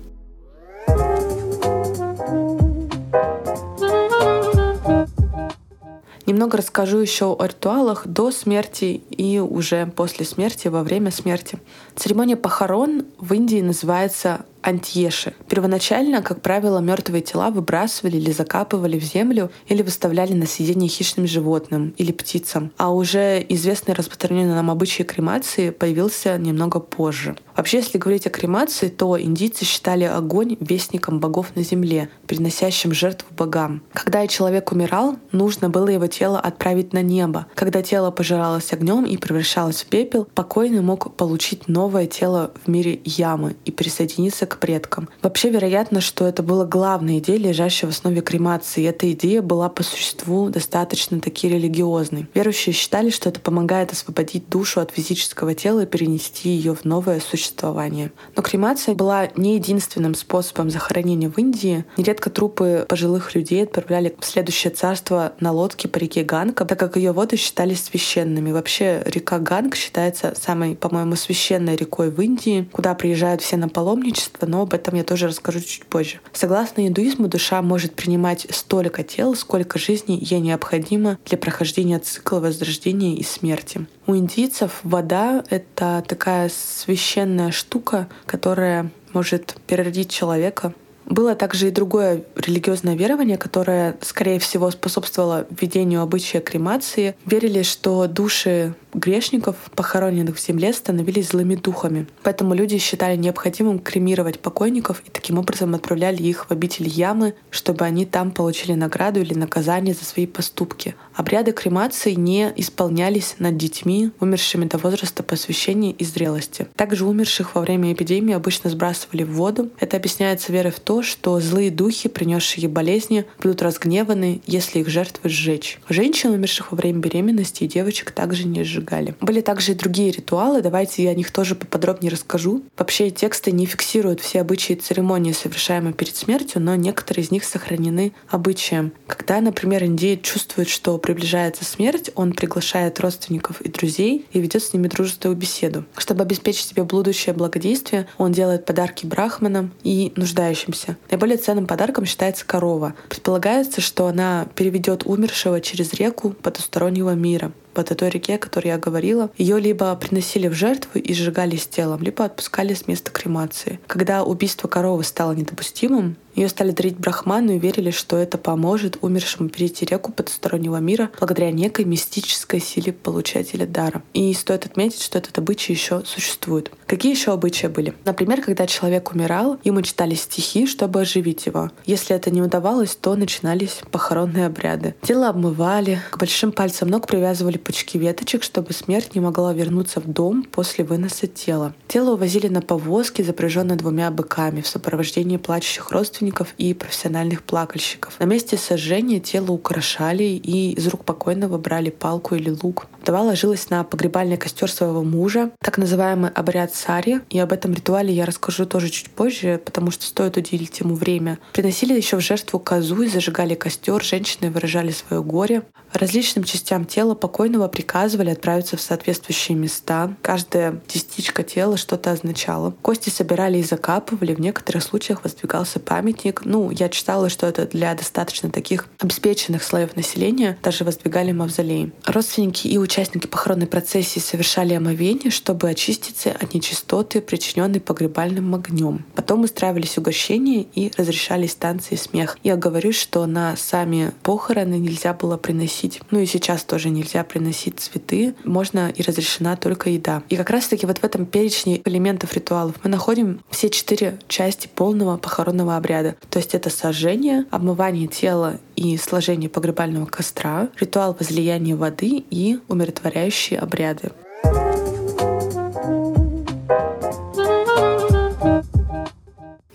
Немного 6.31 6.59
расскажу 6.59 6.99
еще 6.99 7.35
о 7.37 7.45
ритуалах 7.45 8.07
до 8.07 8.31
смерти 8.31 9.03
и 9.09 9.39
уже 9.39 9.85
после 9.87 10.25
смерти, 10.25 10.69
во 10.69 10.81
время 10.81 11.11
смерти. 11.11 11.59
Церемония 11.97 12.37
похорон 12.37 13.03
в 13.17 13.33
Индии 13.33 13.59
называется 13.59 14.45
антьеши. 14.61 15.33
Первоначально, 15.47 16.21
как 16.21 16.41
правило, 16.41 16.79
мертвые 16.79 17.21
тела 17.21 17.51
выбрасывали 17.51 18.17
или 18.17 18.31
закапывали 18.31 18.99
в 18.99 19.03
землю 19.03 19.51
или 19.67 19.81
выставляли 19.81 20.33
на 20.33 20.45
съедение 20.45 20.89
хищным 20.89 21.27
животным 21.27 21.93
или 21.97 22.11
птицам. 22.11 22.71
А 22.77 22.93
уже 22.93 23.45
известный 23.49 23.93
распространенный 23.93 24.55
нам 24.55 24.71
обычай 24.71 25.03
кремации 25.03 25.69
появился 25.69 26.37
немного 26.37 26.79
позже. 26.79 27.35
Вообще, 27.55 27.77
если 27.77 27.97
говорить 27.97 28.27
о 28.27 28.29
кремации, 28.29 28.87
то 28.87 29.19
индийцы 29.19 29.65
считали 29.65 30.05
огонь 30.05 30.57
вестником 30.59 31.19
богов 31.19 31.55
на 31.55 31.63
земле, 31.63 32.09
приносящим 32.27 32.93
жертву 32.93 33.27
богам. 33.37 33.83
Когда 33.93 34.25
человек 34.27 34.71
умирал, 34.71 35.17
нужно 35.31 35.69
было 35.69 35.87
его 35.89 36.07
тело 36.07 36.39
отправить 36.39 36.93
на 36.93 37.01
небо. 37.01 37.47
Когда 37.55 37.81
тело 37.81 38.11
пожиралось 38.11 38.71
огнем 38.73 39.05
и 39.05 39.17
превращалось 39.17 39.83
в 39.83 39.87
пепел, 39.87 40.27
покойный 40.33 40.81
мог 40.81 41.15
получить 41.15 41.67
новое 41.67 42.07
тело 42.07 42.51
в 42.63 42.67
мире 42.69 43.01
ямы 43.03 43.55
и 43.65 43.71
присоединиться 43.71 44.45
к 44.51 44.57
предкам. 44.57 45.07
Вообще 45.21 45.49
вероятно, 45.49 46.01
что 46.01 46.27
это 46.27 46.43
была 46.43 46.65
главная 46.65 47.19
идея, 47.19 47.37
лежащая 47.37 47.87
в 47.87 47.91
основе 47.91 48.21
кремации. 48.21 48.85
Эта 48.85 49.09
идея 49.13 49.41
была 49.41 49.69
по 49.69 49.81
существу 49.81 50.49
достаточно 50.49 51.21
таки 51.21 51.47
религиозной. 51.47 52.27
Верующие 52.33 52.73
считали, 52.73 53.09
что 53.09 53.29
это 53.29 53.39
помогает 53.39 53.93
освободить 53.93 54.49
душу 54.49 54.81
от 54.81 54.91
физического 54.91 55.55
тела 55.55 55.83
и 55.83 55.85
перенести 55.85 56.49
ее 56.49 56.75
в 56.75 56.83
новое 56.83 57.21
существование. 57.21 58.11
Но 58.35 58.43
кремация 58.43 58.93
была 58.93 59.29
не 59.37 59.55
единственным 59.55 60.15
способом 60.15 60.69
захоронения 60.69 61.29
в 61.29 61.37
Индии. 61.37 61.85
Нередко 61.95 62.29
трупы 62.29 62.85
пожилых 62.89 63.33
людей 63.35 63.63
отправляли 63.63 64.13
в 64.19 64.25
следующее 64.25 64.71
царство 64.71 65.33
на 65.39 65.51
лодке 65.51 65.87
по 65.87 65.97
реке 65.97 66.23
Ганга, 66.23 66.65
так 66.65 66.77
как 66.77 66.97
ее 66.97 67.13
воды 67.13 67.37
считались 67.37 67.83
священными. 67.83 68.51
Вообще 68.51 69.01
река 69.05 69.39
Ганг 69.39 69.75
считается 69.75 70.33
самой, 70.39 70.75
по-моему, 70.75 71.15
священной 71.15 71.77
рекой 71.77 72.09
в 72.09 72.19
Индии, 72.21 72.67
куда 72.71 72.95
приезжают 72.95 73.41
все 73.41 73.55
на 73.57 73.69
паломничество, 73.69 74.40
но 74.45 74.61
об 74.61 74.73
этом 74.73 74.95
я 74.95 75.03
тоже 75.03 75.27
расскажу 75.27 75.59
чуть 75.59 75.85
позже. 75.85 76.19
Согласно 76.33 76.87
индуизму, 76.87 77.27
душа 77.27 77.61
может 77.61 77.93
принимать 77.93 78.47
столько 78.49 79.03
тел, 79.03 79.35
сколько 79.35 79.79
жизней 79.79 80.17
ей 80.17 80.39
необходимо 80.39 81.17
для 81.25 81.37
прохождения 81.37 81.99
цикла 81.99 82.39
возрождения 82.39 83.15
и 83.15 83.23
смерти. 83.23 83.85
У 84.07 84.15
индийцев 84.15 84.79
вода— 84.83 85.43
это 85.49 86.03
такая 86.07 86.49
священная 86.49 87.51
штука, 87.51 88.07
которая 88.25 88.91
может 89.13 89.55
переродить 89.67 90.09
человека 90.09 90.73
было 91.05 91.35
также 91.35 91.67
и 91.67 91.71
другое 91.71 92.23
религиозное 92.35 92.95
верование, 92.95 93.37
которое, 93.37 93.97
скорее 94.01 94.39
всего, 94.39 94.71
способствовало 94.71 95.45
введению 95.49 96.01
обычая 96.01 96.39
кремации. 96.39 97.15
Верили, 97.25 97.63
что 97.63 98.07
души 98.07 98.73
грешников, 98.93 99.55
похороненных 99.75 100.37
в 100.37 100.45
земле, 100.45 100.73
становились 100.73 101.29
злыми 101.29 101.55
духами. 101.55 102.07
Поэтому 102.23 102.53
люди 102.53 102.77
считали 102.77 103.15
необходимым 103.15 103.79
кремировать 103.79 104.39
покойников 104.39 105.01
и 105.05 105.09
таким 105.09 105.37
образом 105.37 105.75
отправляли 105.75 106.21
их 106.23 106.49
в 106.49 106.51
обитель 106.51 106.87
ямы, 106.87 107.33
чтобы 107.49 107.85
они 107.85 108.05
там 108.05 108.31
получили 108.31 108.73
награду 108.73 109.21
или 109.21 109.33
наказание 109.33 109.93
за 109.93 110.05
свои 110.05 110.25
поступки. 110.25 110.95
Обряды 111.15 111.51
кремации 111.51 112.13
не 112.13 112.51
исполнялись 112.55 113.35
над 113.39 113.57
детьми, 113.57 114.11
умершими 114.19 114.65
до 114.65 114.77
возраста 114.77 115.23
посвящения 115.23 115.91
и 115.91 116.03
зрелости. 116.03 116.67
Также 116.75 117.05
умерших 117.05 117.55
во 117.55 117.61
время 117.61 117.93
эпидемии 117.93 118.33
обычно 118.33 118.69
сбрасывали 118.69 119.23
в 119.23 119.33
воду. 119.33 119.69
Это 119.79 119.97
объясняется 119.97 120.51
верой 120.51 120.71
в 120.71 120.79
то, 120.79 120.90
что 121.01 121.39
злые 121.39 121.71
духи, 121.71 122.09
принесшие 122.09 122.67
болезни, 122.67 123.25
будут 123.41 123.61
разгневаны, 123.61 124.41
если 124.45 124.79
их 124.79 124.89
жертвы 124.89 125.29
сжечь. 125.29 125.79
Женщин, 125.87 126.31
умерших 126.31 126.71
во 126.71 126.75
время 126.75 126.99
беременности, 126.99 127.63
и 127.63 127.67
девочек 127.67 128.11
также 128.11 128.45
не 128.45 128.63
сжигали. 128.63 129.15
Были 129.21 129.39
также 129.39 129.71
и 129.71 129.75
другие 129.75 130.11
ритуалы, 130.11 130.61
давайте 130.61 131.03
я 131.03 131.11
о 131.11 131.15
них 131.15 131.31
тоже 131.31 131.55
поподробнее 131.55 132.11
расскажу. 132.11 132.63
Вообще 132.77 133.09
тексты 133.09 133.51
не 133.51 133.65
фиксируют 133.65 134.19
все 134.19 134.41
обычаи 134.41 134.73
и 134.73 134.75
церемонии, 134.75 135.31
совершаемые 135.31 135.93
перед 135.93 136.15
смертью, 136.15 136.61
но 136.61 136.75
некоторые 136.75 137.23
из 137.23 137.31
них 137.31 137.45
сохранены 137.45 138.11
обычаем. 138.27 138.91
Когда, 139.07 139.39
например, 139.39 139.85
индеец 139.85 140.21
чувствует, 140.23 140.67
что 140.67 140.97
приближается 140.97 141.63
смерть, 141.63 142.11
он 142.15 142.33
приглашает 142.33 142.99
родственников 142.99 143.61
и 143.61 143.69
друзей 143.69 144.25
и 144.31 144.39
ведет 144.39 144.63
с 144.63 144.73
ними 144.73 144.87
дружескую 144.87 145.35
беседу. 145.35 145.85
Чтобы 145.97 146.23
обеспечить 146.23 146.67
себе 146.67 146.83
будущее 146.83 147.33
благодействие, 147.33 148.07
он 148.17 148.31
делает 148.31 148.65
подарки 148.65 149.05
брахманам 149.05 149.71
и 149.83 150.11
нуждающимся. 150.15 150.80
Наиболее 151.09 151.37
ценным 151.37 151.67
подарком 151.67 152.05
считается 152.05 152.45
корова. 152.45 152.93
Предполагается, 153.09 153.81
что 153.81 154.07
она 154.07 154.47
переведет 154.55 155.05
умершего 155.05 155.61
через 155.61 155.93
реку 155.93 156.31
потустороннего 156.31 157.13
мира 157.15 157.51
вот 157.75 157.91
этой 157.91 158.09
реке, 158.09 158.35
о 158.35 158.39
которой 158.39 158.67
я 158.67 158.77
говорила, 158.77 159.29
ее 159.37 159.59
либо 159.59 159.95
приносили 159.95 160.47
в 160.47 160.53
жертву 160.53 160.99
и 160.99 161.13
сжигали 161.13 161.55
с 161.55 161.67
телом, 161.67 162.01
либо 162.01 162.25
отпускали 162.25 162.73
с 162.73 162.87
места 162.87 163.11
кремации. 163.11 163.79
Когда 163.87 164.23
убийство 164.23 164.67
коровы 164.67 165.03
стало 165.03 165.33
недопустимым, 165.33 166.17
ее 166.35 166.47
стали 166.47 166.71
дарить 166.71 166.97
брахману 166.97 167.53
и 167.53 167.59
верили, 167.59 167.91
что 167.91 168.17
это 168.17 168.37
поможет 168.37 168.97
умершему 169.01 169.49
перейти 169.49 169.85
реку 169.85 170.11
потустороннего 170.11 170.77
мира 170.77 171.11
благодаря 171.17 171.51
некой 171.51 171.85
мистической 171.85 172.59
силе 172.61 172.93
получателя 172.93 173.65
дара. 173.65 174.01
И 174.13 174.33
стоит 174.33 174.65
отметить, 174.65 175.01
что 175.01 175.17
этот 175.17 175.37
обычай 175.37 175.73
еще 175.73 176.03
существует. 176.05 176.71
Какие 176.87 177.13
еще 177.13 177.31
обычаи 177.33 177.67
были? 177.67 177.93
Например, 178.05 178.41
когда 178.41 178.67
человек 178.67 179.11
умирал, 179.11 179.59
ему 179.63 179.81
читали 179.81 180.15
стихи, 180.15 180.67
чтобы 180.67 181.01
оживить 181.01 181.45
его. 181.45 181.69
Если 181.85 182.15
это 182.15 182.31
не 182.31 182.41
удавалось, 182.41 182.95
то 182.95 183.15
начинались 183.15 183.81
похоронные 183.91 184.45
обряды. 184.45 184.95
Тело 185.01 185.29
обмывали, 185.29 186.01
к 186.11 186.17
большим 186.17 186.51
пальцам 186.51 186.89
ног 186.89 187.07
привязывали 187.07 187.57
пучки 187.61 187.97
веточек, 187.97 188.43
чтобы 188.43 188.73
смерть 188.73 189.15
не 189.15 189.21
могла 189.21 189.53
вернуться 189.53 189.99
в 189.99 190.07
дом 190.07 190.43
после 190.43 190.83
выноса 190.83 191.27
тела. 191.27 191.73
Тело 191.87 192.13
увозили 192.13 192.47
на 192.47 192.61
повозке, 192.61 193.23
запряженной 193.23 193.75
двумя 193.75 194.11
быками, 194.11 194.61
в 194.61 194.67
сопровождении 194.67 195.37
плачущих 195.37 195.91
родственников 195.91 196.53
и 196.57 196.73
профессиональных 196.73 197.43
плакальщиков. 197.43 198.19
На 198.19 198.25
месте 198.25 198.57
сожжения 198.57 199.19
тело 199.19 199.51
украшали 199.51 200.23
и 200.23 200.73
из 200.73 200.87
рук 200.87 201.05
покойного 201.05 201.57
брали 201.57 201.89
палку 201.89 202.35
или 202.35 202.49
лук. 202.49 202.87
Вдова 203.01 203.21
ложилась 203.21 203.69
на 203.69 203.83
погребальный 203.83 204.37
костер 204.37 204.71
своего 204.71 205.03
мужа, 205.03 205.51
так 205.59 205.77
называемый 205.77 206.29
обряд 206.29 206.73
сари. 206.75 207.21
И 207.29 207.39
об 207.39 207.51
этом 207.51 207.73
ритуале 207.73 208.13
я 208.13 208.25
расскажу 208.25 208.65
тоже 208.65 208.89
чуть 208.89 209.09
позже, 209.09 209.59
потому 209.63 209.89
что 209.89 210.05
стоит 210.05 210.37
уделить 210.37 210.79
ему 210.79 210.95
время. 210.95 211.39
Приносили 211.53 211.93
еще 211.93 212.17
в 212.17 212.21
жертву 212.21 212.59
козу 212.59 213.01
и 213.01 213.07
зажигали 213.07 213.55
костер. 213.55 214.03
Женщины 214.03 214.51
выражали 214.51 214.91
свое 214.91 215.23
горе. 215.23 215.63
Различным 215.93 216.43
частям 216.43 216.85
тела 216.85 217.15
покойного 217.15 217.67
приказывали 217.67 218.29
отправиться 218.29 218.77
в 218.77 218.81
соответствующие 218.81 219.57
места. 219.57 220.15
Каждая 220.21 220.79
частичка 220.87 221.43
тела 221.43 221.77
что-то 221.77 222.11
означала. 222.11 222.71
Кости 222.81 223.09
собирали 223.09 223.57
и 223.57 223.63
закапывали. 223.63 224.33
В 224.33 224.39
некоторых 224.39 224.83
случаях 224.83 225.23
воздвигался 225.23 225.79
памятник. 225.79 226.43
Ну, 226.45 226.69
я 226.71 226.87
читала, 226.87 227.29
что 227.29 227.47
это 227.47 227.65
для 227.65 227.93
достаточно 227.95 228.49
таких 228.49 228.87
обеспеченных 228.99 229.63
слоев 229.63 229.95
населения 229.95 230.57
даже 230.63 230.83
воздвигали 230.83 231.31
мавзолеи. 231.31 231.91
Родственники 232.05 232.67
и 232.67 232.77
участники 232.91 233.25
похоронной 233.25 233.67
процессии 233.67 234.19
совершали 234.19 234.73
омовение, 234.73 235.31
чтобы 235.31 235.69
очиститься 235.69 236.31
от 236.31 236.53
нечистоты, 236.53 237.21
причиненной 237.21 237.79
погребальным 237.79 238.53
огнем. 238.53 239.05
Потом 239.15 239.45
устраивались 239.45 239.97
угощения 239.97 240.63
и 240.75 240.91
разрешались 240.97 241.55
танцы 241.55 241.93
и 241.93 241.97
смех. 241.97 242.37
Я 242.43 242.57
говорю, 242.57 242.91
что 242.91 243.25
на 243.27 243.55
сами 243.55 244.11
похороны 244.23 244.73
нельзя 244.77 245.13
было 245.13 245.37
приносить, 245.37 246.01
ну 246.11 246.19
и 246.19 246.25
сейчас 246.25 246.65
тоже 246.65 246.89
нельзя 246.89 247.23
приносить 247.23 247.79
цветы, 247.79 248.35
можно 248.43 248.89
и 248.89 249.01
разрешена 249.01 249.55
только 249.55 249.89
еда. 249.89 250.23
И 250.27 250.35
как 250.35 250.49
раз-таки 250.49 250.85
вот 250.85 250.97
в 250.97 251.03
этом 251.05 251.25
перечне 251.25 251.81
элементов 251.85 252.33
ритуалов 252.33 252.75
мы 252.83 252.89
находим 252.89 253.39
все 253.49 253.69
четыре 253.69 254.19
части 254.27 254.67
полного 254.67 255.15
похоронного 255.15 255.77
обряда. 255.77 256.17
То 256.29 256.39
есть 256.39 256.53
это 256.55 256.69
сожжение, 256.69 257.45
обмывание 257.51 258.07
тела 258.07 258.59
и 258.81 258.97
сложение 258.97 259.49
погребального 259.49 260.07
костра, 260.07 260.69
ритуал 260.79 261.15
возлияния 261.17 261.75
воды 261.75 262.23
и 262.31 262.59
умиротворяющие 262.67 263.59
обряды. 263.59 264.11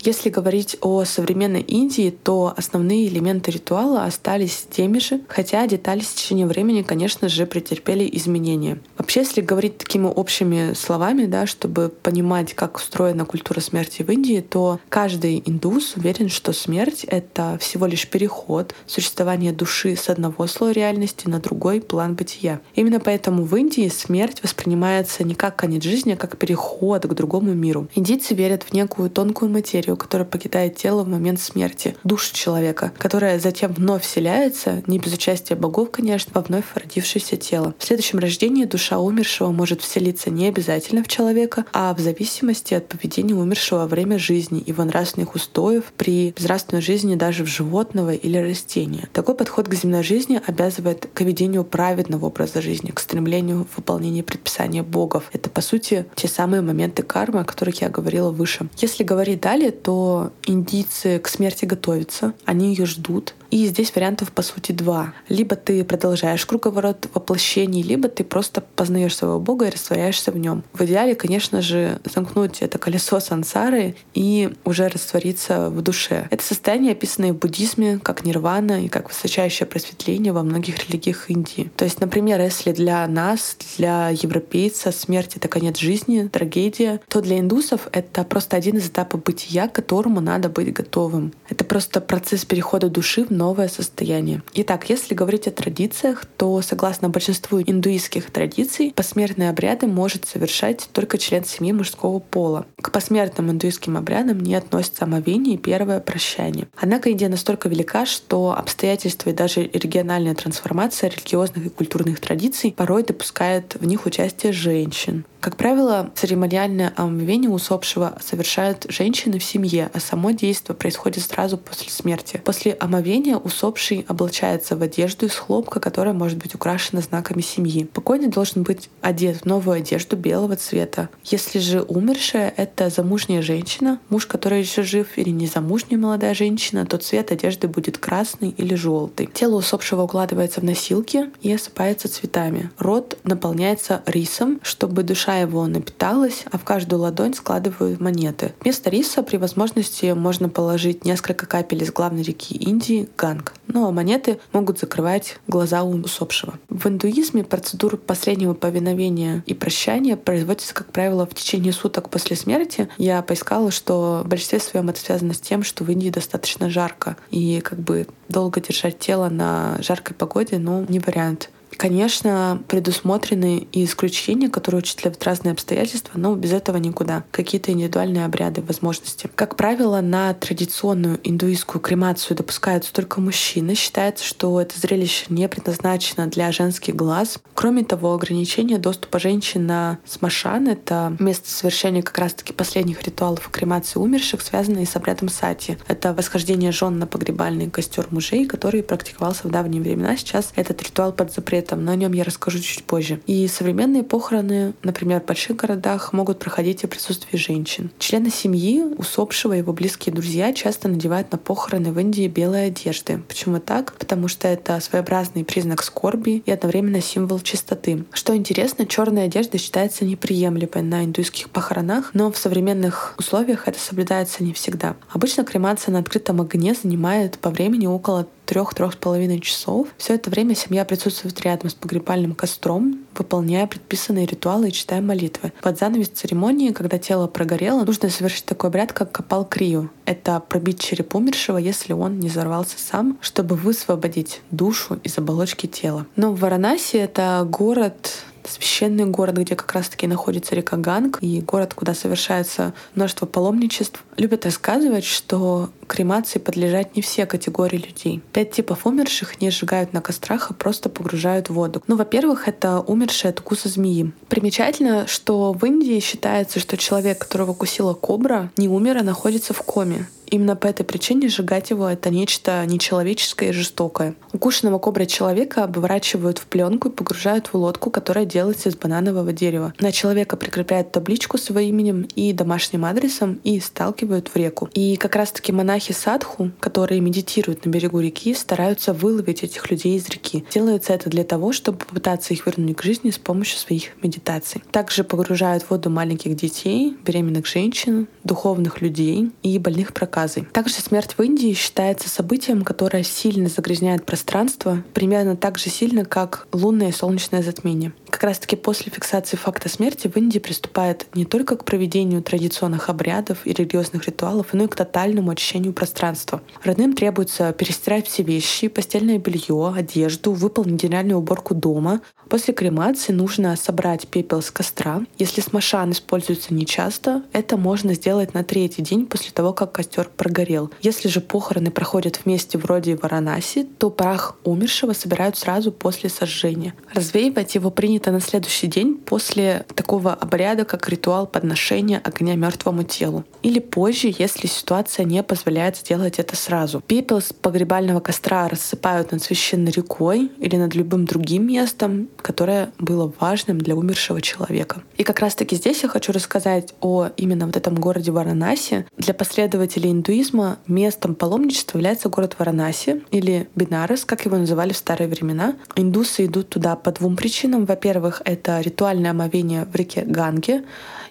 Если 0.07 0.29
говорить 0.29 0.77
о 0.79 1.03
современной 1.03 1.59
Индии, 1.59 2.11
то 2.11 2.53
основные 2.55 3.09
элементы 3.09 3.51
ритуала 3.51 4.05
остались 4.05 4.65
теми 4.71 4.99
же, 4.99 5.19
хотя 5.27 5.67
детали 5.67 5.99
с 5.99 6.13
течением 6.13 6.47
времени, 6.47 6.81
конечно 6.81 7.27
же, 7.27 7.45
претерпели 7.45 8.09
изменения. 8.13 8.79
Вообще, 8.97 9.19
если 9.19 9.41
говорить 9.41 9.77
такими 9.77 10.05
общими 10.05 10.71
словами, 10.75 11.25
да, 11.25 11.45
чтобы 11.45 11.89
понимать, 11.89 12.53
как 12.53 12.77
устроена 12.77 13.25
культура 13.25 13.59
смерти 13.59 14.01
в 14.01 14.09
Индии, 14.09 14.39
то 14.39 14.79
каждый 14.87 15.43
индус 15.45 15.97
уверен, 15.97 16.29
что 16.29 16.53
смерть— 16.53 17.03
это 17.09 17.57
всего 17.59 17.85
лишь 17.85 18.07
переход 18.07 18.73
существования 18.85 19.51
души 19.51 19.97
с 19.97 20.07
одного 20.07 20.47
слоя 20.47 20.71
реальности 20.71 21.27
на 21.27 21.41
другой 21.41 21.81
план 21.81 22.15
бытия. 22.15 22.61
Именно 22.75 23.01
поэтому 23.01 23.43
в 23.43 23.53
Индии 23.57 23.89
смерть 23.89 24.41
воспринимается 24.41 25.25
не 25.25 25.35
как 25.35 25.57
конец 25.57 25.83
жизни, 25.83 26.13
а 26.13 26.15
как 26.15 26.37
переход 26.37 27.05
к 27.05 27.13
другому 27.13 27.53
миру. 27.53 27.89
Индийцы 27.93 28.35
верят 28.35 28.63
в 28.63 28.71
некую 28.71 29.09
тонкую 29.09 29.51
материю, 29.51 29.96
которая 29.97 30.27
покидает 30.27 30.75
тело 30.75 31.03
в 31.03 31.07
момент 31.07 31.39
смерти, 31.39 31.95
душу 32.03 32.33
человека, 32.33 32.91
которая 32.97 33.39
затем 33.39 33.73
вновь 33.73 34.03
вселяется, 34.03 34.83
не 34.87 34.99
без 34.99 35.13
участия 35.13 35.55
богов, 35.55 35.91
конечно, 35.91 36.31
во 36.33 36.41
вновь 36.41 36.65
родившееся 36.75 37.37
тело. 37.37 37.73
В 37.77 37.83
следующем 37.83 38.19
рождении 38.19 38.65
душа 38.65 38.99
умершего 38.99 39.51
может 39.51 39.81
вселиться 39.81 40.29
не 40.29 40.47
обязательно 40.47 41.03
в 41.03 41.07
человека, 41.07 41.65
а 41.73 41.93
в 41.93 41.99
зависимости 41.99 42.73
от 42.73 42.87
поведения 42.87 43.35
умершего 43.35 43.79
во 43.79 43.87
время 43.87 44.17
жизни, 44.19 44.63
его 44.65 44.83
нравственных 44.83 45.35
устоев, 45.35 45.85
при 45.97 46.31
безнравственной 46.31 46.81
жизни 46.81 47.15
даже 47.15 47.43
в 47.43 47.47
животного 47.47 48.13
или 48.13 48.37
растения. 48.37 49.09
Такой 49.13 49.35
подход 49.35 49.67
к 49.67 49.73
земной 49.73 50.03
жизни 50.03 50.41
обязывает 50.45 51.09
к 51.13 51.21
ведению 51.21 51.63
праведного 51.63 52.27
образа 52.27 52.61
жизни, 52.61 52.91
к 52.91 52.99
стремлению 52.99 53.67
в 53.71 53.77
выполнении 53.77 54.21
предписания 54.21 54.83
богов. 54.83 55.29
Это, 55.33 55.49
по 55.49 55.61
сути, 55.61 56.05
те 56.15 56.27
самые 56.27 56.61
моменты 56.61 57.03
кармы, 57.03 57.41
о 57.41 57.45
которых 57.45 57.81
я 57.81 57.89
говорила 57.89 58.31
выше. 58.31 58.67
Если 58.77 59.03
говорить 59.03 59.41
далее, 59.41 59.71
то 59.83 60.31
индийцы 60.45 61.19
к 61.19 61.27
смерти 61.27 61.65
готовятся, 61.65 62.33
они 62.45 62.69
ее 62.69 62.85
ждут, 62.85 63.33
И 63.49 63.65
здесь 63.67 63.93
вариантов, 63.95 64.31
по 64.31 64.41
сути, 64.41 64.71
два. 64.71 65.13
Либо 65.29 65.55
ты 65.55 65.83
продолжаешь 65.83 66.45
круговорот 66.45 67.07
воплощений, 67.13 67.81
либо 67.81 68.09
ты 68.09 68.23
просто 68.23 68.61
познаешь 68.61 69.15
своего 69.15 69.39
Бога 69.39 69.67
и 69.67 69.69
растворяешься 69.69 70.31
в 70.31 70.37
нем. 70.37 70.63
В 70.73 70.81
идеале, 70.83 71.15
конечно 71.15 71.61
же, 71.61 71.99
замкнуть 72.05 72.61
это 72.61 72.77
колесо 72.77 73.19
сансары 73.19 73.95
и 74.13 74.53
уже 74.65 74.87
раствориться 74.87 75.69
в 75.69 75.81
душе. 75.81 76.27
Это 76.29 76.43
состояние, 76.43 76.91
описанное 76.91 77.33
в 77.33 77.37
буддизме 77.37 77.99
как 78.01 78.25
нирвана 78.25 78.83
и 78.83 78.87
как 78.87 79.09
высочайшее 79.09 79.67
просветление 79.67 80.33
во 80.33 80.43
многих 80.43 80.87
религиях 80.87 81.29
Индии. 81.29 81.71
То 81.75 81.85
есть, 81.85 82.01
например, 82.01 82.41
если 82.41 82.71
для 82.71 83.07
нас, 83.07 83.57
для 83.77 84.09
европейца 84.09 84.91
смерть— 84.91 85.33
это 85.35 85.47
конец 85.47 85.77
жизни, 85.77 86.27
трагедия, 86.27 87.01
то 87.07 87.21
для 87.21 87.39
индусов 87.39 87.87
это 87.91 88.23
просто 88.23 88.57
один 88.57 88.77
из 88.77 88.87
этапов 88.87 89.23
бытия, 89.23 89.67
к 89.67 89.73
которому 89.73 90.21
надо 90.21 90.49
быть 90.49 90.73
готовым. 90.73 91.33
Это 91.49 91.63
просто 91.63 92.01
процесс 92.01 92.45
перехода 92.45 92.89
души 92.89 93.23
в 93.23 93.31
новое 93.37 93.67
состояние. 93.69 94.41
Итак, 94.55 94.89
если 94.89 95.13
говорить 95.13 95.47
о 95.47 95.51
традициях, 95.51 96.25
то 96.25 96.61
согласно 96.61 97.09
большинству 97.09 97.61
индуистских 97.61 98.31
традиций, 98.31 98.91
посмертные 98.95 99.49
обряды 99.49 99.87
может 99.87 100.25
совершать 100.25 100.89
только 100.91 101.17
член 101.17 101.45
семьи 101.45 101.71
мужского 101.71 102.19
пола. 102.19 102.65
К 102.81 102.91
посмертным 102.91 103.51
индуистским 103.51 103.95
обрядам 103.95 104.39
не 104.39 104.55
относятся 104.55 105.05
омовение 105.05 105.55
и 105.55 105.57
первое 105.57 105.99
прощание. 105.99 106.67
Однако 106.75 107.11
идея 107.11 107.29
настолько 107.29 107.69
велика, 107.69 108.05
что 108.05 108.55
обстоятельства 108.57 109.29
и 109.29 109.33
даже 109.33 109.69
региональная 109.73 110.35
трансформация 110.35 111.09
религиозных 111.09 111.67
и 111.67 111.69
культурных 111.69 112.19
традиций 112.19 112.73
порой 112.75 113.03
допускает 113.03 113.75
в 113.79 113.85
них 113.85 114.05
участие 114.05 114.51
женщин. 114.51 115.25
Как 115.39 115.55
правило, 115.55 116.09
церемониальное 116.15 116.93
омовение 116.95 117.49
усопшего 117.49 118.17
совершают 118.21 118.85
женщины 118.89 119.37
в 119.37 119.43
семье, 119.43 119.89
а 119.93 119.99
само 119.99 120.31
действие 120.31 120.75
происходит 120.75 121.23
сразу 121.23 121.57
после 121.57 121.91
смерти. 121.91 122.41
После 122.43 122.73
омовения 122.73 123.37
усопший 123.37 124.03
облачается 124.07 124.75
в 124.75 124.81
одежду 124.81 125.27
из 125.27 125.35
хлопка, 125.35 125.79
которая 125.79 126.13
может 126.13 126.37
быть 126.39 126.55
украшена 126.55 127.01
знаками 127.01 127.41
семьи. 127.41 127.85
Покойный 127.85 128.29
должен 128.29 128.63
быть 128.63 128.89
одет 129.01 129.41
в 129.41 129.45
новую 129.45 129.77
одежду 129.77 130.17
белого 130.17 130.55
цвета. 130.55 131.09
Если 131.23 131.59
же 131.59 131.81
умершая— 131.81 132.51
это 132.57 132.89
замужняя 132.89 133.41
женщина, 133.41 133.99
муж, 134.09 134.25
который 134.25 134.59
еще 134.59 134.81
жив, 134.81 135.17
или 135.17 135.29
незамужняя 135.29 135.99
молодая 135.99 136.33
женщина, 136.33 136.85
то 136.85 136.97
цвет 136.97 137.31
одежды 137.31 137.67
будет 137.67 137.99
красный 137.99 138.49
или 138.49 138.73
желтый. 138.73 139.29
Тело 139.31 139.55
усопшего 139.57 140.01
укладывается 140.03 140.61
в 140.61 140.63
носилки 140.63 141.29
и 141.41 141.53
осыпается 141.53 142.09
цветами. 142.09 142.71
Рот 142.79 143.17
наполняется 143.23 144.01
рисом, 144.07 144.59
чтобы 144.63 145.03
душа 145.03 145.26
душа 145.27 145.39
его 145.39 145.67
напиталась, 145.67 146.45
а 146.51 146.57
в 146.57 146.63
каждую 146.63 147.01
ладонь 147.01 147.33
складывают 147.33 147.99
монеты. 147.99 148.53
Вместо 148.61 148.89
риса 148.89 149.23
при 149.23 149.37
возможности 149.37 150.13
можно 150.13 150.47
положить 150.47 151.03
несколько 151.03 151.45
капель 151.45 151.83
из 151.83 151.91
главной 151.91 152.23
реки 152.23 152.55
Индии— 152.55 153.09
Ганг. 153.17 153.53
Но 153.67 153.91
монеты 153.91 154.39
могут 154.53 154.79
закрывать 154.79 155.37
глаза 155.47 155.83
у 155.83 155.97
усопшего. 155.97 156.53
В 156.69 156.87
индуизме 156.87 157.43
процедура 157.43 157.97
последнего 157.97 158.53
повиновения 158.53 159.43
и 159.45 159.53
прощания 159.53 160.15
производится, 160.15 160.73
как 160.73 160.91
правило, 160.93 161.25
в 161.25 161.33
течение 161.33 161.73
суток 161.73 162.09
после 162.09 162.37
смерти. 162.37 162.87
Я 162.97 163.21
поискала, 163.21 163.71
что 163.71 164.21
в 164.23 164.27
большинстве 164.29 164.59
своем 164.59 164.89
это 164.89 165.01
связано 165.01 165.33
с 165.33 165.39
тем, 165.39 165.63
что 165.63 165.83
в 165.83 165.91
Индии 165.91 166.09
достаточно 166.09 166.69
жарко. 166.69 167.17
И 167.31 167.59
как 167.59 167.79
бы 167.79 168.07
долго 168.29 168.61
держать 168.61 168.99
тело 168.99 169.27
на 169.29 169.77
жаркой 169.81 170.15
погоде, 170.15 170.57
ну, 170.57 170.85
не 170.87 170.99
вариант. 170.99 171.49
Конечно, 171.77 172.63
предусмотрены 172.67 173.67
и 173.71 173.85
исключения, 173.85 174.49
которые 174.49 174.79
учитывают 174.79 175.23
разные 175.23 175.51
обстоятельства, 175.51 176.17
но 176.17 176.35
без 176.35 176.51
этого 176.51 176.77
никуда. 176.77 177.23
Какие-то 177.31 177.71
индивидуальные 177.71 178.25
обряды, 178.25 178.61
возможности. 178.61 179.29
Как 179.35 179.55
правило, 179.55 180.01
на 180.01 180.33
традиционную 180.33 181.19
индуистскую 181.23 181.79
кремацию 181.79 182.35
допускаются 182.35 182.91
только 182.91 183.21
мужчины. 183.21 183.75
Считается, 183.75 184.25
что 184.25 184.59
это 184.59 184.79
зрелище 184.79 185.25
не 185.29 185.47
предназначено 185.47 186.25
для 186.25 186.51
женских 186.51 186.95
глаз. 186.95 187.37
Кроме 187.53 187.83
того, 187.83 188.13
ограничение 188.13 188.79
доступа 188.79 189.19
женщин 189.19 189.67
на 189.67 189.99
смашан— 190.05 190.67
это 190.69 191.15
место 191.19 191.49
совершения 191.49 192.01
как 192.01 192.17
раз-таки 192.17 192.53
последних 192.53 193.03
ритуалов 193.03 193.49
кремации 193.49 193.99
умерших, 193.99 194.41
связанные 194.41 194.87
с 194.87 194.95
обрядом 194.95 195.29
сати. 195.29 195.77
Это 195.87 196.13
восхождение 196.13 196.71
жен 196.71 196.97
на 196.97 197.05
погребальный 197.05 197.69
костер 197.69 198.07
мужей, 198.09 198.47
который 198.47 198.81
практиковался 198.81 199.47
в 199.47 199.51
давние 199.51 199.81
времена. 199.81 200.17
Сейчас 200.17 200.51
этот 200.55 200.81
ритуал 200.81 201.11
под 201.13 201.31
запретом 201.31 201.66
этом, 201.67 201.83
но 201.83 201.91
о 201.91 201.95
нем 201.95 202.13
я 202.13 202.23
расскажу 202.23 202.59
чуть 202.59 202.83
позже. 202.85 203.19
И 203.27 203.47
современные 203.47 204.03
похороны, 204.03 204.73
например, 204.83 205.21
в 205.21 205.25
больших 205.25 205.57
городах, 205.57 206.13
могут 206.13 206.39
проходить 206.39 206.83
в 206.83 206.87
присутствии 206.87 207.37
женщин. 207.37 207.91
Члены 207.99 208.29
семьи, 208.29 208.83
усопшего 208.97 209.53
и 209.53 209.57
его 209.57 209.73
близкие 209.73 210.13
друзья 210.15 210.53
часто 210.53 210.87
надевают 210.87 211.31
на 211.31 211.37
похороны 211.37 211.91
в 211.91 211.99
Индии 211.99 212.27
белые 212.27 212.67
одежды. 212.67 213.21
Почему 213.27 213.59
так? 213.59 213.93
Потому 213.99 214.27
что 214.27 214.47
это 214.47 214.79
своеобразный 214.79 215.43
признак 215.43 215.83
скорби 215.83 216.41
и 216.45 216.51
одновременно 216.51 217.01
символ 217.01 217.39
чистоты. 217.41 218.05
Что 218.13 218.35
интересно, 218.35 218.85
черная 218.85 219.25
одежда 219.25 219.57
считается 219.57 220.05
неприемлемой 220.05 220.83
на 220.83 221.03
индуистских 221.03 221.49
похоронах, 221.49 222.11
но 222.13 222.31
в 222.31 222.37
современных 222.37 223.15
условиях 223.17 223.67
это 223.67 223.79
соблюдается 223.79 224.43
не 224.43 224.53
всегда. 224.53 224.95
Обычно 225.11 225.43
кремация 225.43 225.91
на 225.91 225.99
открытом 225.99 226.41
огне 226.41 226.73
занимает 226.73 227.37
по 227.37 227.49
времени 227.49 227.87
около 227.87 228.27
трех-трех 228.47 228.93
с 228.93 228.95
половиной 228.95 229.39
часов. 229.39 229.89
Все 229.97 230.15
это 230.15 230.31
время 230.31 230.55
семья 230.55 230.85
присутствует 230.85 231.39
рядом 231.41 231.69
с 231.69 231.75
погребальным 231.75 232.33
костром, 232.33 233.01
выполняя 233.15 233.67
предписанные 233.67 234.25
ритуалы 234.25 234.69
и 234.69 234.71
читая 234.71 235.01
молитвы. 235.01 235.51
Под 235.61 235.77
занавес 235.77 236.07
церемонии, 236.07 236.71
когда 236.71 236.97
тело 236.97 237.27
прогорело, 237.27 237.83
нужно 237.83 238.09
совершить 238.09 238.45
такой 238.45 238.69
обряд, 238.69 238.93
как 238.93 239.11
копал 239.11 239.45
крию. 239.45 239.91
Это 240.05 240.39
пробить 240.39 240.79
череп 240.79 241.13
умершего, 241.13 241.57
если 241.57 241.93
он 241.93 242.19
не 242.19 242.29
взорвался 242.29 242.79
сам, 242.79 243.17
чтобы 243.21 243.55
высвободить 243.55 244.41
душу 244.49 244.99
из 245.03 245.17
оболочки 245.17 245.67
тела. 245.67 246.07
Но 246.15 246.31
в 246.31 246.39
Варанаси 246.39 246.97
это 246.97 247.45
город 247.49 248.23
священный 248.49 249.05
город, 249.05 249.37
где 249.37 249.55
как 249.55 249.71
раз-таки 249.73 250.07
находится 250.07 250.55
река 250.55 250.77
Ганг, 250.77 251.19
и 251.21 251.41
город, 251.41 251.73
куда 251.73 251.93
совершается 251.93 252.73
множество 252.95 253.25
паломничеств, 253.25 254.03
любят 254.17 254.45
рассказывать, 254.45 255.05
что 255.05 255.69
кремации 255.87 256.39
подлежат 256.39 256.95
не 256.95 257.01
все 257.01 257.25
категории 257.25 257.77
людей. 257.77 258.21
Пять 258.33 258.51
типов 258.51 258.85
умерших 258.85 259.41
не 259.41 259.49
сжигают 259.49 259.93
на 259.93 260.01
кострах, 260.01 260.51
а 260.51 260.53
просто 260.53 260.89
погружают 260.89 261.49
в 261.49 261.53
воду. 261.53 261.81
Ну, 261.87 261.95
во-первых, 261.95 262.47
это 262.47 262.79
умершие 262.79 263.29
от 263.29 263.39
укуса 263.39 263.69
змеи. 263.69 264.11
Примечательно, 264.27 265.07
что 265.07 265.53
в 265.53 265.65
Индии 265.65 265.99
считается, 265.99 266.59
что 266.59 266.77
человек, 266.77 267.19
которого 267.19 267.51
укусила 267.51 267.93
кобра, 267.93 268.51
не 268.57 268.67
умер, 268.67 268.97
а 268.97 269.03
находится 269.03 269.53
в 269.53 269.61
коме. 269.61 270.07
Именно 270.29 270.57
по 270.57 270.67
этой 270.67 270.83
причине 270.83 271.29
сжигать 271.29 271.69
его— 271.69 271.87
это 271.89 272.09
нечто 272.09 272.65
нечеловеческое 272.65 273.49
и 273.49 273.53
жестокое. 273.53 274.15
Укушенного 274.33 274.77
коброй 274.77 275.07
человека 275.07 275.63
обворачивают 275.63 276.37
в 276.37 276.47
пленку 276.47 276.89
и 276.89 276.91
погружают 276.91 277.47
в 277.47 277.55
лодку, 277.55 277.89
которая 277.89 278.25
делается 278.25 278.67
из 278.67 278.75
бананового 278.75 279.31
дерева. 279.31 279.73
На 279.79 279.93
человека 279.93 280.35
прикрепляют 280.35 280.91
табличку 280.91 281.37
с 281.37 281.49
его 281.49 281.59
именем 281.59 282.07
и 282.15 282.33
домашним 282.33 282.83
адресом 282.83 283.39
и 283.45 283.59
сталкивают 283.61 284.27
в 284.27 284.35
реку. 284.35 284.69
И 284.73 284.97
как 284.97 285.15
раз-таки 285.15 285.53
монахи 285.53 285.93
садху, 285.93 286.51
которые 286.59 286.99
медитируют 286.99 287.65
на 287.65 287.69
берегу 287.69 288.01
реки, 288.01 288.33
стараются 288.33 288.93
выловить 288.93 289.43
этих 289.43 289.71
людей 289.71 289.95
из 289.95 290.09
реки. 290.09 290.43
Делается 290.53 290.91
это 290.93 291.09
для 291.09 291.23
того, 291.23 291.53
чтобы 291.53 291.77
попытаться 291.77 292.33
их 292.33 292.45
вернуть 292.45 292.75
к 292.75 292.83
жизни 292.83 293.11
с 293.11 293.17
помощью 293.17 293.59
своих 293.59 293.91
медитаций. 294.03 294.61
Также 294.71 295.05
погружают 295.05 295.63
в 295.63 295.69
воду 295.69 295.89
маленьких 295.89 296.35
детей, 296.35 296.97
беременных 297.05 297.47
женщин, 297.47 298.07
духовных 298.25 298.81
людей 298.81 299.31
и 299.41 299.57
больных 299.57 299.93
проказами 299.93 300.16
проказой. 300.17 300.47
Также 300.51 300.75
смерть 300.75 301.13
в 301.17 301.21
Индии 301.21 301.53
считается 301.53 302.09
событием, 302.09 302.63
которое 302.63 303.03
сильно 303.03 303.49
загрязняет 303.49 304.05
пространство, 304.05 304.83
примерно 304.93 305.35
так 305.35 305.57
же 305.59 305.69
сильно, 305.69 306.05
как 306.05 306.47
лунное 306.51 306.89
и 306.89 306.91
солнечное 306.91 307.43
затмение. 307.43 307.93
Как 308.09 308.23
раз-таки 308.23 308.55
после 308.55 308.91
фиксации 308.91 309.37
факта 309.37 309.69
смерти 309.69 310.07
в 310.07 310.17
Индии 310.17 310.39
приступает 310.39 311.07
не 311.13 311.25
только 311.25 311.55
к 311.55 311.65
проведению 311.65 312.23
традиционных 312.23 312.89
обрядов 312.89 313.39
и 313.45 313.53
религиозных 313.53 314.07
ритуалов, 314.07 314.47
но 314.53 314.63
и 314.63 314.67
к 314.67 314.75
тотальному 314.75 315.31
очищению 315.31 315.73
пространства. 315.73 316.41
Родным 316.63 316.93
требуется 316.93 317.53
перестирать 317.53 318.07
все 318.07 318.23
вещи, 318.23 318.69
постельное 318.69 319.19
белье, 319.19 319.73
одежду, 319.75 320.31
выполнить 320.31 320.81
генеральную 320.81 321.19
уборку 321.19 321.53
дома. 321.53 322.01
После 322.29 322.53
кремации 322.53 323.13
нужно 323.13 323.55
собрать 323.55 324.07
пепел 324.07 324.41
с 324.41 324.51
костра. 324.51 325.01
Если 325.17 325.41
смашан 325.41 325.91
используется 325.91 326.53
нечасто, 326.53 327.23
это 327.33 327.57
можно 327.57 327.93
сделать 327.93 328.33
на 328.33 328.43
третий 328.43 328.81
день 328.81 329.05
после 329.05 329.31
того, 329.31 329.53
как 329.53 329.71
костер 329.71 330.09
прогорел. 330.15 330.71
Если 330.81 331.07
же 331.07 331.21
похороны 331.21 331.71
проходят 331.71 332.21
вместе 332.23 332.57
вроде 332.57 332.95
Варанаси, 332.95 333.63
то 333.77 333.89
прах 333.89 334.37
умершего 334.43 334.93
собирают 334.93 335.37
сразу 335.37 335.71
после 335.71 336.09
сожжения. 336.09 336.73
Развеивать 336.93 337.55
его 337.55 337.69
принято 337.71 338.11
на 338.11 338.19
следующий 338.19 338.67
день 338.67 338.95
после 338.95 339.65
такого 339.75 340.13
обряда, 340.13 340.65
как 340.65 340.89
ритуал 340.89 341.27
подношения 341.27 342.01
огня 342.03 342.35
мертвому 342.35 342.83
телу. 342.83 343.23
Или 343.41 343.59
позже, 343.59 344.13
если 344.17 344.47
ситуация 344.47 345.05
не 345.05 345.23
позволяет 345.23 345.77
сделать 345.77 346.19
это 346.19 346.35
сразу. 346.35 346.81
Пепел 346.85 347.21
с 347.21 347.31
погребального 347.33 347.99
костра 347.99 348.47
рассыпают 348.47 349.11
над 349.11 349.23
священной 349.23 349.71
рекой 349.71 350.31
или 350.39 350.55
над 350.57 350.75
любым 350.75 351.05
другим 351.05 351.47
местом 351.47 352.09
которое 352.27 352.71
было 352.77 353.09
важным 353.21 353.57
для 353.57 353.73
умершего 353.73 354.19
человека. 354.19 354.81
И 354.97 355.03
как 355.03 355.21
раз-таки 355.21 355.55
здесь 355.55 355.83
я 355.83 355.87
хочу 355.87 356.11
рассказать 356.11 356.73
о 356.81 357.07
именно 357.15 357.45
вот 357.45 357.55
этом 357.55 357.75
городе 357.75 358.11
Варанаси. 358.11 358.85
Для 358.97 359.13
последователей 359.13 359.91
индуизма 359.91 360.57
местом 360.67 361.15
паломничества 361.15 361.77
является 361.77 362.09
город 362.09 362.35
Варанаси 362.37 363.01
или 363.11 363.47
Бинарес, 363.55 364.03
как 364.03 364.25
его 364.25 364.35
называли 364.35 364.73
в 364.73 364.77
старые 364.77 365.07
времена. 365.07 365.55
Индусы 365.77 366.25
идут 366.25 366.49
туда 366.49 366.75
по 366.75 366.91
двум 366.91 367.15
причинам. 367.15 367.63
Во-первых, 367.63 368.21
это 368.25 368.59
ритуальное 368.59 369.11
омовение 369.11 369.63
в 369.63 369.73
реке 369.73 370.01
Ганге, 370.01 370.65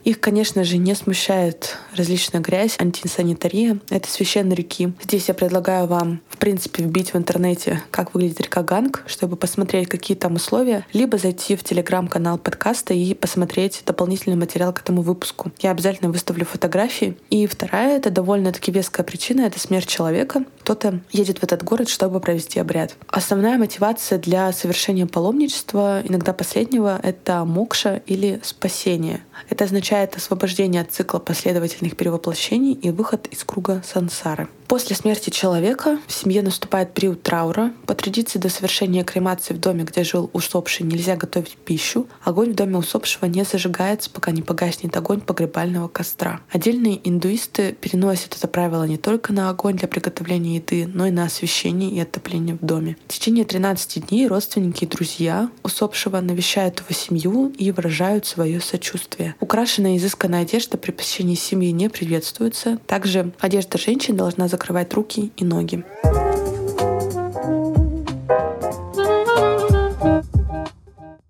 их, 0.06 0.20
конечно 0.20 0.62
же, 0.62 0.78
не 0.78 0.94
смущает 0.94 1.78
различная 1.96 2.40
грязь, 2.40 2.76
антисанитария 2.78 3.80
Это 3.90 4.08
священные 4.08 4.54
реки. 4.54 4.92
Здесь 5.02 5.26
я 5.26 5.34
предлагаю 5.34 5.88
вам, 5.88 6.20
в 6.28 6.36
принципе, 6.36 6.84
вбить 6.84 7.12
в 7.12 7.16
интернете, 7.16 7.82
как 7.90 8.14
выглядит 8.14 8.40
река 8.40 8.62
Ганг, 8.62 9.02
чтобы 9.06 9.34
посмотреть, 9.36 9.88
какие 9.88 10.16
там 10.16 10.36
условия, 10.36 10.86
либо 10.92 11.18
зайти 11.18 11.56
в 11.56 11.64
телеграм-канал 11.64 12.38
подкаста 12.38 12.94
и 12.94 13.14
посмотреть 13.14 13.82
дополнительный 13.84 14.36
материал 14.36 14.72
к 14.72 14.80
этому 14.80 15.02
выпуску. 15.02 15.50
Я 15.58 15.72
обязательно 15.72 16.12
выставлю 16.12 16.44
фотографии. 16.44 17.16
И 17.30 17.48
вторая, 17.48 17.96
это 17.96 18.10
довольно-таки 18.10 18.70
веская 18.70 19.02
причина, 19.02 19.40
это 19.40 19.58
смерть 19.58 19.88
человека. 19.88 20.44
Кто-то 20.60 21.00
едет 21.10 21.38
в 21.38 21.42
этот 21.42 21.64
город, 21.64 21.88
чтобы 21.88 22.20
провести 22.20 22.60
обряд. 22.60 22.94
Основная 23.08 23.58
мотивация 23.58 24.20
для 24.20 24.52
совершения 24.52 25.06
паломничества, 25.06 26.02
иногда 26.04 26.32
последнего, 26.32 27.00
это 27.02 27.44
мокша 27.44 28.02
или 28.06 28.38
спасение. 28.44 29.24
Это 29.48 29.64
означает 29.64 29.95
освобождение 30.04 30.82
от 30.82 30.92
цикла 30.92 31.18
последовательных 31.18 31.96
перевоплощений 31.96 32.74
и 32.74 32.90
выход 32.90 33.26
из 33.28 33.44
круга 33.44 33.82
сансары. 33.85 34.48
После 34.68 34.96
смерти 34.96 35.31
человека 35.31 35.98
в 36.09 36.12
семье 36.12 36.42
наступает 36.42 36.92
период 36.92 37.22
траура. 37.22 37.72
По 37.87 37.94
традиции 37.94 38.38
до 38.40 38.48
совершения 38.48 39.05
кремации 39.05 39.55
в 39.55 39.61
доме, 39.61 39.85
где 39.85 40.02
жил 40.02 40.29
усопший, 40.33 40.85
нельзя 40.85 41.16
готовить 41.16 41.57
пищу. 41.57 42.09
Огонь 42.24 42.50
в 42.50 42.55
доме 42.57 42.76
усопшего 42.76 43.26
не 43.26 43.44
зажигается, 43.44 44.11
пока 44.11 44.33
не 44.33 44.42
погаснет 44.42 44.96
огонь 44.96 45.20
погребального 45.20 45.87
костра. 45.87 46.40
Отдельные 46.50 47.00
индуисты 47.09 47.76
переносят 47.81 48.37
это 48.37 48.48
правило 48.48 48.85
не 48.85 48.96
только 48.96 49.33
на 49.33 49.50
огонь 49.50 49.76
для 49.76 49.87
приготовления 49.87 50.57
еды, 50.57 50.88
но 50.92 51.07
и 51.07 51.12
на 51.12 51.24
освещение 51.24 51.90
и 51.90 52.00
отопление 52.00 52.57
в 52.57 52.64
доме. 52.64 52.96
В 53.07 53.12
течение 53.12 53.44
13 53.44 54.09
дней 54.09 54.26
родственники 54.26 54.85
и 54.85 54.88
друзья 54.88 55.48
усопшего 55.62 56.20
навещают 56.20 56.81
его 56.81 56.90
семью 56.90 57.52
и 57.57 57.70
выражают 57.70 58.26
свое 58.26 58.61
сочувствие. 58.61 59.37
Украшенная 59.38 59.96
изысканная 59.96 60.42
одежда 60.42 60.76
при 60.76 60.90
посещении 60.90 61.37
семьи 61.37 61.70
не 61.70 61.88
приветствуется. 61.88 62.79
Также 62.87 63.33
одежда 63.38 63.79
женщин 63.79 64.16
должна 64.16 64.48
закрывать 64.56 64.92
руки 64.94 65.32
и 65.36 65.44
ноги. 65.44 65.84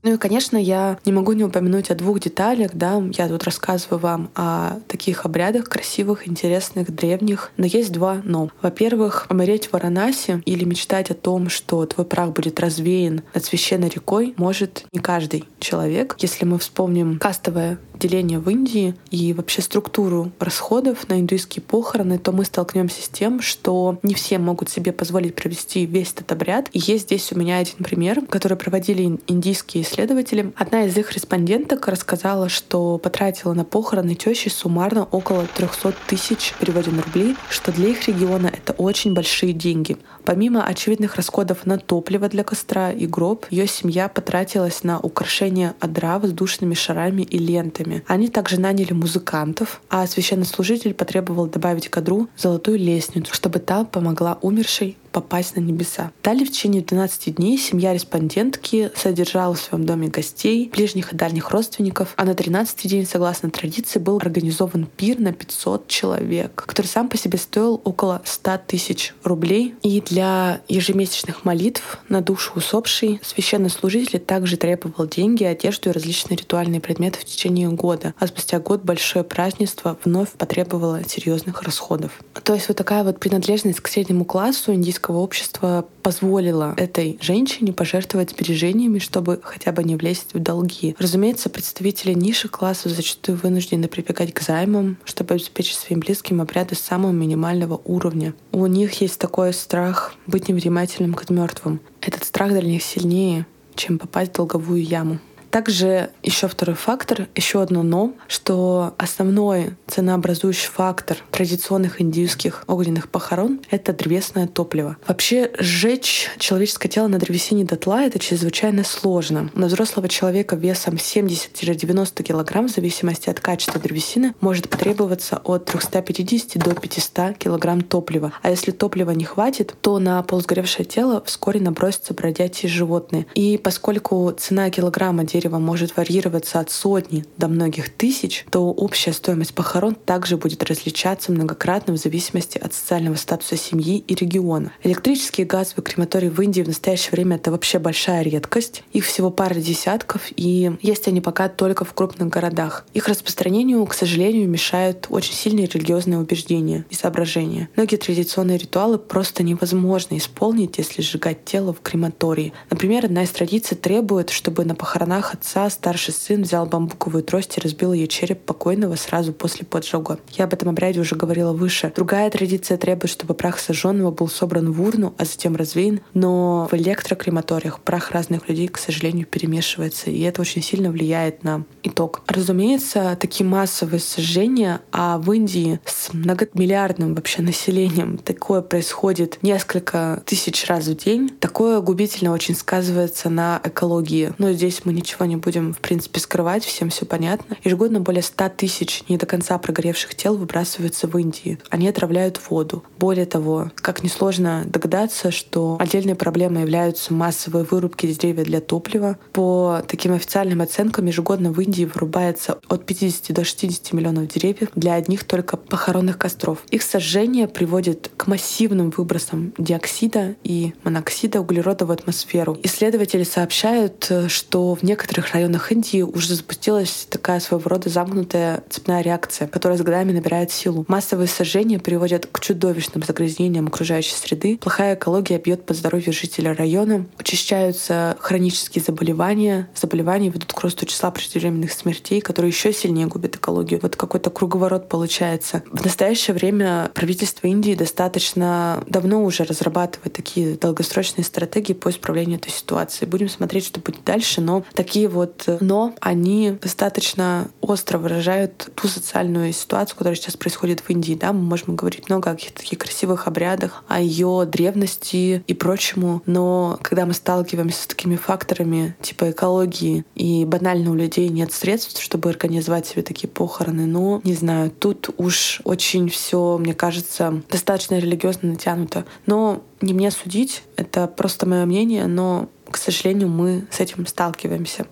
Ну 0.06 0.14
и, 0.14 0.18
конечно, 0.18 0.56
я 0.56 0.98
не 1.04 1.10
могу 1.10 1.32
не 1.32 1.42
упомянуть 1.42 1.90
о 1.90 1.96
двух 1.96 2.20
деталях, 2.20 2.70
да, 2.74 3.02
я 3.18 3.26
тут 3.26 3.42
рассказываю 3.42 3.98
вам 3.98 4.30
о 4.36 4.78
таких 4.86 5.24
обрядах 5.24 5.68
красивых, 5.68 6.28
интересных, 6.28 6.94
древних, 6.94 7.50
но 7.56 7.66
есть 7.66 7.90
два 7.90 8.20
но. 8.22 8.50
Во-первых, 8.62 9.26
умереть 9.28 9.66
в 9.66 9.72
Варанаси 9.72 10.42
или 10.44 10.62
мечтать 10.62 11.10
о 11.10 11.14
том, 11.14 11.48
что 11.48 11.84
твой 11.86 12.06
прах 12.06 12.30
будет 12.30 12.60
развеян 12.60 13.22
над 13.34 13.44
священной 13.44 13.88
рекой, 13.88 14.32
может 14.36 14.86
не 14.92 15.00
каждый 15.00 15.42
человек. 15.58 16.14
Если 16.20 16.44
мы 16.44 16.60
вспомним 16.60 17.18
кастовое 17.18 17.78
деление 17.98 18.38
в 18.38 18.48
Индии 18.50 18.94
и 19.10 19.32
вообще 19.32 19.62
структуру 19.62 20.32
расходов 20.38 21.08
на 21.08 21.20
индуистские 21.20 21.62
похороны, 21.62 22.18
то 22.18 22.32
мы 22.32 22.44
столкнемся 22.44 23.02
с 23.02 23.08
тем, 23.08 23.40
что 23.40 23.98
не 24.02 24.14
все 24.14 24.38
могут 24.38 24.68
себе 24.68 24.92
позволить 24.92 25.34
провести 25.34 25.86
весь 25.86 26.12
этот 26.12 26.32
обряд. 26.32 26.68
И 26.72 26.78
есть 26.78 27.04
здесь 27.04 27.32
у 27.32 27.38
меня 27.38 27.58
один 27.58 27.84
пример, 27.84 28.24
который 28.26 28.56
проводили 28.56 29.18
индийские 29.26 29.82
исследователи. 29.82 30.52
Одна 30.56 30.84
из 30.84 30.96
их 30.96 31.12
респонденток 31.12 31.88
рассказала, 31.88 32.48
что 32.48 32.98
потратила 32.98 33.52
на 33.52 33.64
похороны 33.64 34.14
тещи 34.14 34.48
суммарно 34.48 35.04
около 35.04 35.46
300 35.46 35.94
тысяч 36.06 36.54
переводе 36.60 36.90
на 36.90 37.02
рубли, 37.02 37.36
что 37.48 37.72
для 37.72 37.88
их 37.88 38.06
региона 38.06 38.46
это 38.46 38.72
очень 38.72 39.14
большие 39.14 39.52
деньги. 39.52 39.96
Помимо 40.24 40.64
очевидных 40.64 41.16
расходов 41.16 41.66
на 41.66 41.78
топливо 41.78 42.28
для 42.28 42.44
костра 42.44 42.90
и 42.90 43.06
гроб, 43.06 43.46
ее 43.50 43.66
семья 43.66 44.08
потратилась 44.08 44.82
на 44.82 44.98
украшение 44.98 45.74
одра 45.80 46.18
воздушными 46.18 46.74
шарами 46.74 47.22
и 47.22 47.38
лентами. 47.86 48.02
Они 48.06 48.28
также 48.28 48.60
наняли 48.60 48.92
музыкантов, 48.92 49.80
а 49.88 50.06
священнослужитель 50.06 50.94
потребовал 50.94 51.46
добавить 51.46 51.88
к 51.88 51.96
одру 51.96 52.28
золотую 52.36 52.78
лестницу, 52.78 53.34
чтобы 53.34 53.58
та 53.58 53.84
помогла 53.84 54.38
умершей 54.42 54.96
попасть 55.16 55.56
на 55.56 55.60
небеса. 55.60 56.12
Далее 56.22 56.44
в 56.44 56.50
течение 56.50 56.82
12 56.82 57.36
дней 57.36 57.56
семья 57.56 57.94
респондентки 57.94 58.90
содержала 58.94 59.54
в 59.54 59.58
своем 59.58 59.86
доме 59.86 60.08
гостей, 60.08 60.68
ближних 60.70 61.14
и 61.14 61.16
дальних 61.16 61.52
родственников, 61.52 62.12
а 62.16 62.26
на 62.26 62.34
13 62.34 62.86
день, 62.86 63.06
согласно 63.06 63.48
традиции, 63.50 63.98
был 63.98 64.18
организован 64.18 64.86
пир 64.94 65.18
на 65.18 65.32
500 65.32 65.88
человек, 65.88 66.64
который 66.66 66.88
сам 66.88 67.08
по 67.08 67.16
себе 67.16 67.38
стоил 67.38 67.80
около 67.82 68.20
100 68.26 68.58
тысяч 68.66 69.14
рублей. 69.24 69.74
И 69.80 70.02
для 70.02 70.60
ежемесячных 70.68 71.46
молитв 71.46 71.98
на 72.10 72.20
душу 72.20 72.52
усопшей 72.54 73.18
священнослужитель 73.22 74.18
также 74.18 74.58
требовал 74.58 75.06
деньги, 75.06 75.44
одежду 75.44 75.88
и 75.88 75.92
различные 75.94 76.36
ритуальные 76.36 76.82
предметы 76.82 77.20
в 77.20 77.24
течение 77.24 77.70
года. 77.70 78.12
А 78.18 78.26
спустя 78.26 78.58
год 78.58 78.82
большое 78.82 79.24
празднество 79.24 79.96
вновь 80.04 80.32
потребовало 80.32 81.08
серьезных 81.08 81.62
расходов. 81.62 82.20
То 82.44 82.52
есть 82.52 82.68
вот 82.68 82.76
такая 82.76 83.02
вот 83.02 83.18
принадлежность 83.18 83.80
к 83.80 83.88
среднему 83.88 84.26
классу 84.26 84.74
индийского 84.74 85.05
российского 85.06 85.18
общества 85.18 85.86
позволила 86.02 86.74
этой 86.76 87.18
женщине 87.20 87.72
пожертвовать 87.72 88.30
сбережениями, 88.30 88.98
чтобы 88.98 89.40
хотя 89.42 89.72
бы 89.72 89.84
не 89.84 89.96
влезть 89.96 90.34
в 90.34 90.38
долги. 90.38 90.96
Разумеется, 90.98 91.48
представители 91.48 92.12
низших 92.12 92.50
классов 92.50 92.92
зачастую 92.92 93.38
вынуждены 93.38 93.88
прибегать 93.88 94.32
к 94.32 94.40
займам, 94.42 94.96
чтобы 95.04 95.34
обеспечить 95.34 95.78
своим 95.78 96.00
близким 96.00 96.40
обряды 96.40 96.74
самого 96.74 97.12
минимального 97.12 97.80
уровня. 97.84 98.34
У 98.52 98.66
них 98.66 99.00
есть 99.00 99.18
такой 99.18 99.52
страх 99.52 100.14
быть 100.26 100.48
невнимательным 100.48 101.14
к 101.14 101.30
мертвым. 101.30 101.80
Этот 102.00 102.24
страх 102.24 102.50
для 102.50 102.62
них 102.62 102.82
сильнее, 102.82 103.46
чем 103.74 103.98
попасть 103.98 104.32
в 104.32 104.36
долговую 104.36 104.82
яму. 104.82 105.18
Также 105.56 106.10
еще 106.22 106.48
второй 106.48 106.76
фактор, 106.76 107.28
еще 107.34 107.62
одно 107.62 107.82
но, 107.82 108.12
что 108.28 108.92
основной 108.98 109.70
ценообразующий 109.86 110.68
фактор 110.68 111.16
традиционных 111.30 112.02
индийских 112.02 112.64
огненных 112.66 113.08
похорон— 113.08 113.60
это 113.70 113.94
древесное 113.94 114.48
топливо. 114.48 114.98
Вообще 115.08 115.50
сжечь 115.58 116.28
человеческое 116.38 116.90
тело 116.90 117.08
на 117.08 117.18
древесине 117.18 117.64
дотла— 117.64 118.02
это 118.04 118.18
чрезвычайно 118.18 118.84
сложно. 118.84 119.50
На 119.54 119.68
взрослого 119.68 120.10
человека 120.10 120.56
весом 120.56 120.96
70-90 120.96 122.22
кг 122.22 122.62
в 122.62 122.68
зависимости 122.68 123.30
от 123.30 123.40
качества 123.40 123.80
древесины 123.80 124.34
может 124.42 124.68
потребоваться 124.68 125.40
от 125.42 125.64
350 125.64 126.62
до 126.62 126.74
500 126.74 127.38
кг 127.38 127.82
топлива. 127.88 128.34
А 128.42 128.50
если 128.50 128.72
топлива 128.72 129.12
не 129.12 129.24
хватит, 129.24 129.74
то 129.80 129.98
на 130.00 130.22
полусгоревшее 130.22 130.84
тело 130.84 131.22
вскоре 131.24 131.60
набросятся 131.60 132.12
бродячие 132.12 132.70
животные. 132.70 133.24
И 133.34 133.56
поскольку 133.56 134.30
цена 134.38 134.68
килограмма 134.68 135.24
дерева 135.24 135.45
дерева 135.46 135.58
может 135.58 135.96
варьироваться 135.96 136.58
от 136.58 136.70
сотни 136.70 137.24
до 137.36 137.46
многих 137.46 137.90
тысяч, 137.90 138.44
то 138.50 138.72
общая 138.72 139.12
стоимость 139.12 139.54
похорон 139.54 139.94
также 139.94 140.36
будет 140.36 140.64
различаться 140.64 141.30
многократно 141.30 141.92
в 141.92 141.96
зависимости 141.96 142.58
от 142.58 142.74
социального 142.74 143.14
статуса 143.14 143.56
семьи 143.56 143.98
и 143.98 144.14
региона. 144.14 144.72
Электрические 144.82 145.46
газовые 145.46 145.84
крематории 145.84 146.28
в 146.28 146.40
Индии 146.40 146.62
в 146.62 146.66
настоящее 146.66 147.12
время 147.12 147.36
это 147.36 147.52
вообще 147.52 147.78
большая 147.78 148.22
редкость. 148.22 148.82
Их 148.92 149.04
всего 149.04 149.30
пара 149.30 149.54
десятков, 149.54 150.22
и 150.34 150.72
есть 150.82 151.06
они 151.06 151.20
пока 151.20 151.48
только 151.48 151.84
в 151.84 151.94
крупных 151.94 152.28
городах. 152.28 152.84
Их 152.92 153.08
распространению, 153.08 153.86
к 153.86 153.94
сожалению, 153.94 154.48
мешают 154.48 155.06
очень 155.10 155.34
сильные 155.34 155.66
религиозные 155.66 156.18
убеждения 156.18 156.84
и 156.90 156.94
соображения. 156.94 157.68
Многие 157.76 157.96
традиционные 157.96 158.58
ритуалы 158.58 158.98
просто 158.98 159.44
невозможно 159.44 160.16
исполнить, 160.16 160.78
если 160.78 161.02
сжигать 161.02 161.44
тело 161.44 161.72
в 161.72 161.80
крематории. 161.80 162.52
Например, 162.70 163.04
одна 163.04 163.22
из 163.22 163.30
традиций 163.30 163.76
требует, 163.76 164.30
чтобы 164.30 164.64
на 164.64 164.74
похоронах 164.74 165.25
отца 165.34 165.68
старший 165.70 166.14
сын 166.14 166.42
взял 166.42 166.66
бамбуковую 166.66 167.22
трость 167.22 167.56
и 167.56 167.60
разбил 167.60 167.92
ее 167.92 168.06
череп 168.06 168.42
покойного 168.42 168.96
сразу 168.96 169.32
после 169.32 169.64
поджога. 169.64 170.18
Я 170.32 170.44
об 170.44 170.52
этом 170.52 170.68
обряде 170.68 171.00
уже 171.00 171.16
говорила 171.16 171.52
выше. 171.52 171.92
Другая 171.94 172.30
традиция 172.30 172.76
требует, 172.76 173.10
чтобы 173.10 173.34
прах 173.34 173.58
сожженного 173.58 174.10
был 174.10 174.28
собран 174.28 174.70
в 174.72 174.82
урну, 174.82 175.14
а 175.18 175.24
затем 175.24 175.56
развеян, 175.56 176.00
но 176.14 176.68
в 176.70 176.74
электрокрематориях 176.74 177.80
прах 177.80 178.10
разных 178.10 178.48
людей, 178.48 178.68
к 178.68 178.78
сожалению, 178.78 179.26
перемешивается, 179.26 180.10
и 180.10 180.20
это 180.22 180.40
очень 180.40 180.62
сильно 180.62 180.90
влияет 180.90 181.44
на 181.44 181.64
итог. 181.82 182.22
Разумеется, 182.26 183.16
такие 183.20 183.46
массовые 183.46 184.00
сожжения, 184.00 184.80
а 184.92 185.18
в 185.18 185.32
Индии 185.32 185.80
с 185.84 186.12
многомиллиардным 186.12 187.14
вообще 187.14 187.42
населением 187.42 188.18
такое 188.18 188.62
происходит 188.62 189.38
несколько 189.42 190.22
тысяч 190.26 190.66
раз 190.66 190.86
в 190.86 190.96
день, 190.96 191.30
такое 191.40 191.80
губительно 191.80 192.32
очень 192.32 192.54
сказывается 192.54 193.30
на 193.30 193.60
экологии. 193.64 194.32
Но 194.38 194.52
здесь 194.52 194.82
мы 194.84 194.92
ничего 194.92 195.15
ничего 195.16 195.26
не 195.26 195.36
будем, 195.36 195.72
в 195.72 195.80
принципе, 195.80 196.20
скрывать, 196.20 196.64
всем 196.64 196.90
все 196.90 197.06
понятно. 197.06 197.56
Ежегодно 197.64 198.00
более 198.00 198.22
100 198.22 198.50
тысяч 198.50 199.02
не 199.08 199.16
до 199.16 199.24
конца 199.24 199.56
прогоревших 199.58 200.14
тел 200.14 200.36
выбрасываются 200.36 201.06
в 201.06 201.16
Индии. 201.16 201.58
Они 201.70 201.88
отравляют 201.88 202.40
воду. 202.50 202.84
Более 202.98 203.26
того, 203.26 203.70
как 203.76 204.02
несложно 204.02 204.64
догадаться, 204.66 205.30
что 205.30 205.78
отдельной 205.80 206.14
проблемой 206.14 206.62
являются 206.62 207.14
массовые 207.14 207.64
вырубки 207.64 208.06
деревьев 208.06 208.46
для 208.46 208.60
топлива. 208.60 209.16
По 209.32 209.82
таким 209.86 210.12
официальным 210.12 210.60
оценкам, 210.60 211.06
ежегодно 211.06 211.50
в 211.50 211.60
Индии 211.60 211.84
вырубается 211.84 212.58
от 212.68 212.84
50 212.84 213.34
до 213.34 213.44
60 213.44 213.92
миллионов 213.92 214.28
деревьев 214.28 214.68
для 214.74 214.94
одних 214.94 215.24
только 215.24 215.56
похоронных 215.56 216.18
костров. 216.18 216.58
Их 216.70 216.82
сожжение 216.82 217.48
приводит 217.48 218.10
к 218.16 218.26
массивным 218.26 218.90
выбросам 218.90 219.54
диоксида 219.56 220.36
и 220.42 220.74
моноксида 220.84 221.40
углерода 221.40 221.86
в 221.86 221.90
атмосферу. 221.90 222.58
Исследователи 222.62 223.22
сообщают, 223.22 224.10
что 224.28 224.74
в 224.74 224.82
некоторых 224.82 225.05
районах 225.12 225.72
Индии 225.72 226.02
уже 226.02 226.34
запустилась 226.34 227.06
такая 227.08 227.40
своего 227.40 227.68
рода 227.68 227.88
замкнутая 227.88 228.62
цепная 228.68 229.02
реакция, 229.02 229.48
которая 229.48 229.78
с 229.78 229.82
годами 229.82 230.12
набирает 230.12 230.50
силу. 230.50 230.84
Массовые 230.88 231.28
сожжения 231.28 231.78
приводят 231.78 232.26
к 232.30 232.40
чудовищным 232.40 233.02
загрязнениям 233.02 233.66
окружающей 233.66 234.14
среды. 234.14 234.58
Плохая 234.58 234.94
экология 234.94 235.38
бьет 235.38 235.64
по 235.64 235.74
здоровью 235.74 236.12
жителей 236.12 236.52
района. 236.52 237.06
Учащаются 237.18 238.16
хронические 238.20 238.82
заболевания. 238.82 239.68
Заболевания 239.74 240.28
ведут 240.28 240.52
к 240.52 240.60
росту 240.60 240.86
числа 240.86 241.10
преждевременных 241.10 241.72
смертей, 241.72 242.20
которые 242.20 242.50
еще 242.50 242.72
сильнее 242.72 243.06
губят 243.06 243.36
экологию. 243.36 243.80
Вот 243.82 243.96
какой-то 243.96 244.30
круговорот 244.30 244.88
получается. 244.88 245.62
В 245.70 245.84
настоящее 245.84 246.34
время 246.34 246.90
правительство 246.94 247.46
Индии 247.46 247.74
достаточно 247.74 248.82
давно 248.86 249.24
уже 249.24 249.44
разрабатывает 249.44 250.12
такие 250.12 250.56
долгосрочные 250.56 251.24
стратегии 251.24 251.72
по 251.74 251.90
исправлению 251.90 252.38
этой 252.38 252.50
ситуации. 252.50 253.06
Будем 253.06 253.28
смотреть, 253.28 253.66
что 253.66 253.80
будет 253.80 254.04
дальше, 254.04 254.40
но 254.40 254.64
такие 254.74 254.95
вот 255.04 255.44
«но», 255.60 255.94
они 256.00 256.52
достаточно 256.62 257.48
остро 257.60 257.98
выражают 257.98 258.70
ту 258.74 258.88
социальную 258.88 259.52
ситуацию, 259.52 259.98
которая 259.98 260.16
сейчас 260.16 260.36
происходит 260.36 260.80
в 260.80 260.88
Индии. 260.88 261.14
Да? 261.14 261.34
Мы 261.34 261.42
можем 261.42 261.76
говорить 261.76 262.08
много 262.08 262.30
о 262.30 262.34
каких-то 262.34 262.60
таких 262.60 262.78
красивых 262.78 263.26
обрядах, 263.26 263.84
о 263.88 264.00
ее 264.00 264.48
древности 264.50 265.44
и 265.46 265.54
прочему, 265.54 266.22
но 266.24 266.78
когда 266.80 267.04
мы 267.04 267.12
сталкиваемся 267.12 267.82
с 267.82 267.86
такими 267.86 268.16
факторами 268.16 268.96
типа 269.02 269.32
экологии 269.32 270.04
и 270.14 270.44
банально 270.46 270.90
у 270.90 270.94
людей 270.94 271.28
нет 271.28 271.52
средств, 271.52 272.02
чтобы 272.02 272.30
организовать 272.30 272.86
себе 272.86 273.02
такие 273.02 273.28
похороны, 273.28 273.86
ну, 273.86 274.20
не 274.24 274.34
знаю, 274.34 274.70
тут 274.70 275.10
уж 275.18 275.60
очень 275.64 276.08
все, 276.08 276.56
мне 276.58 276.74
кажется, 276.74 277.42
достаточно 277.50 277.98
религиозно 277.98 278.50
натянуто. 278.50 279.04
Но 279.26 279.62
не 279.80 279.92
мне 279.92 280.10
судить, 280.10 280.62
это 280.76 281.06
просто 281.06 281.46
мое 281.46 281.66
мнение, 281.66 282.06
но, 282.06 282.48
к 282.70 282.76
сожалению, 282.76 283.28
мы 283.28 283.66
с 283.70 283.80
этим 283.80 284.06
сталкиваемся. 284.06 284.86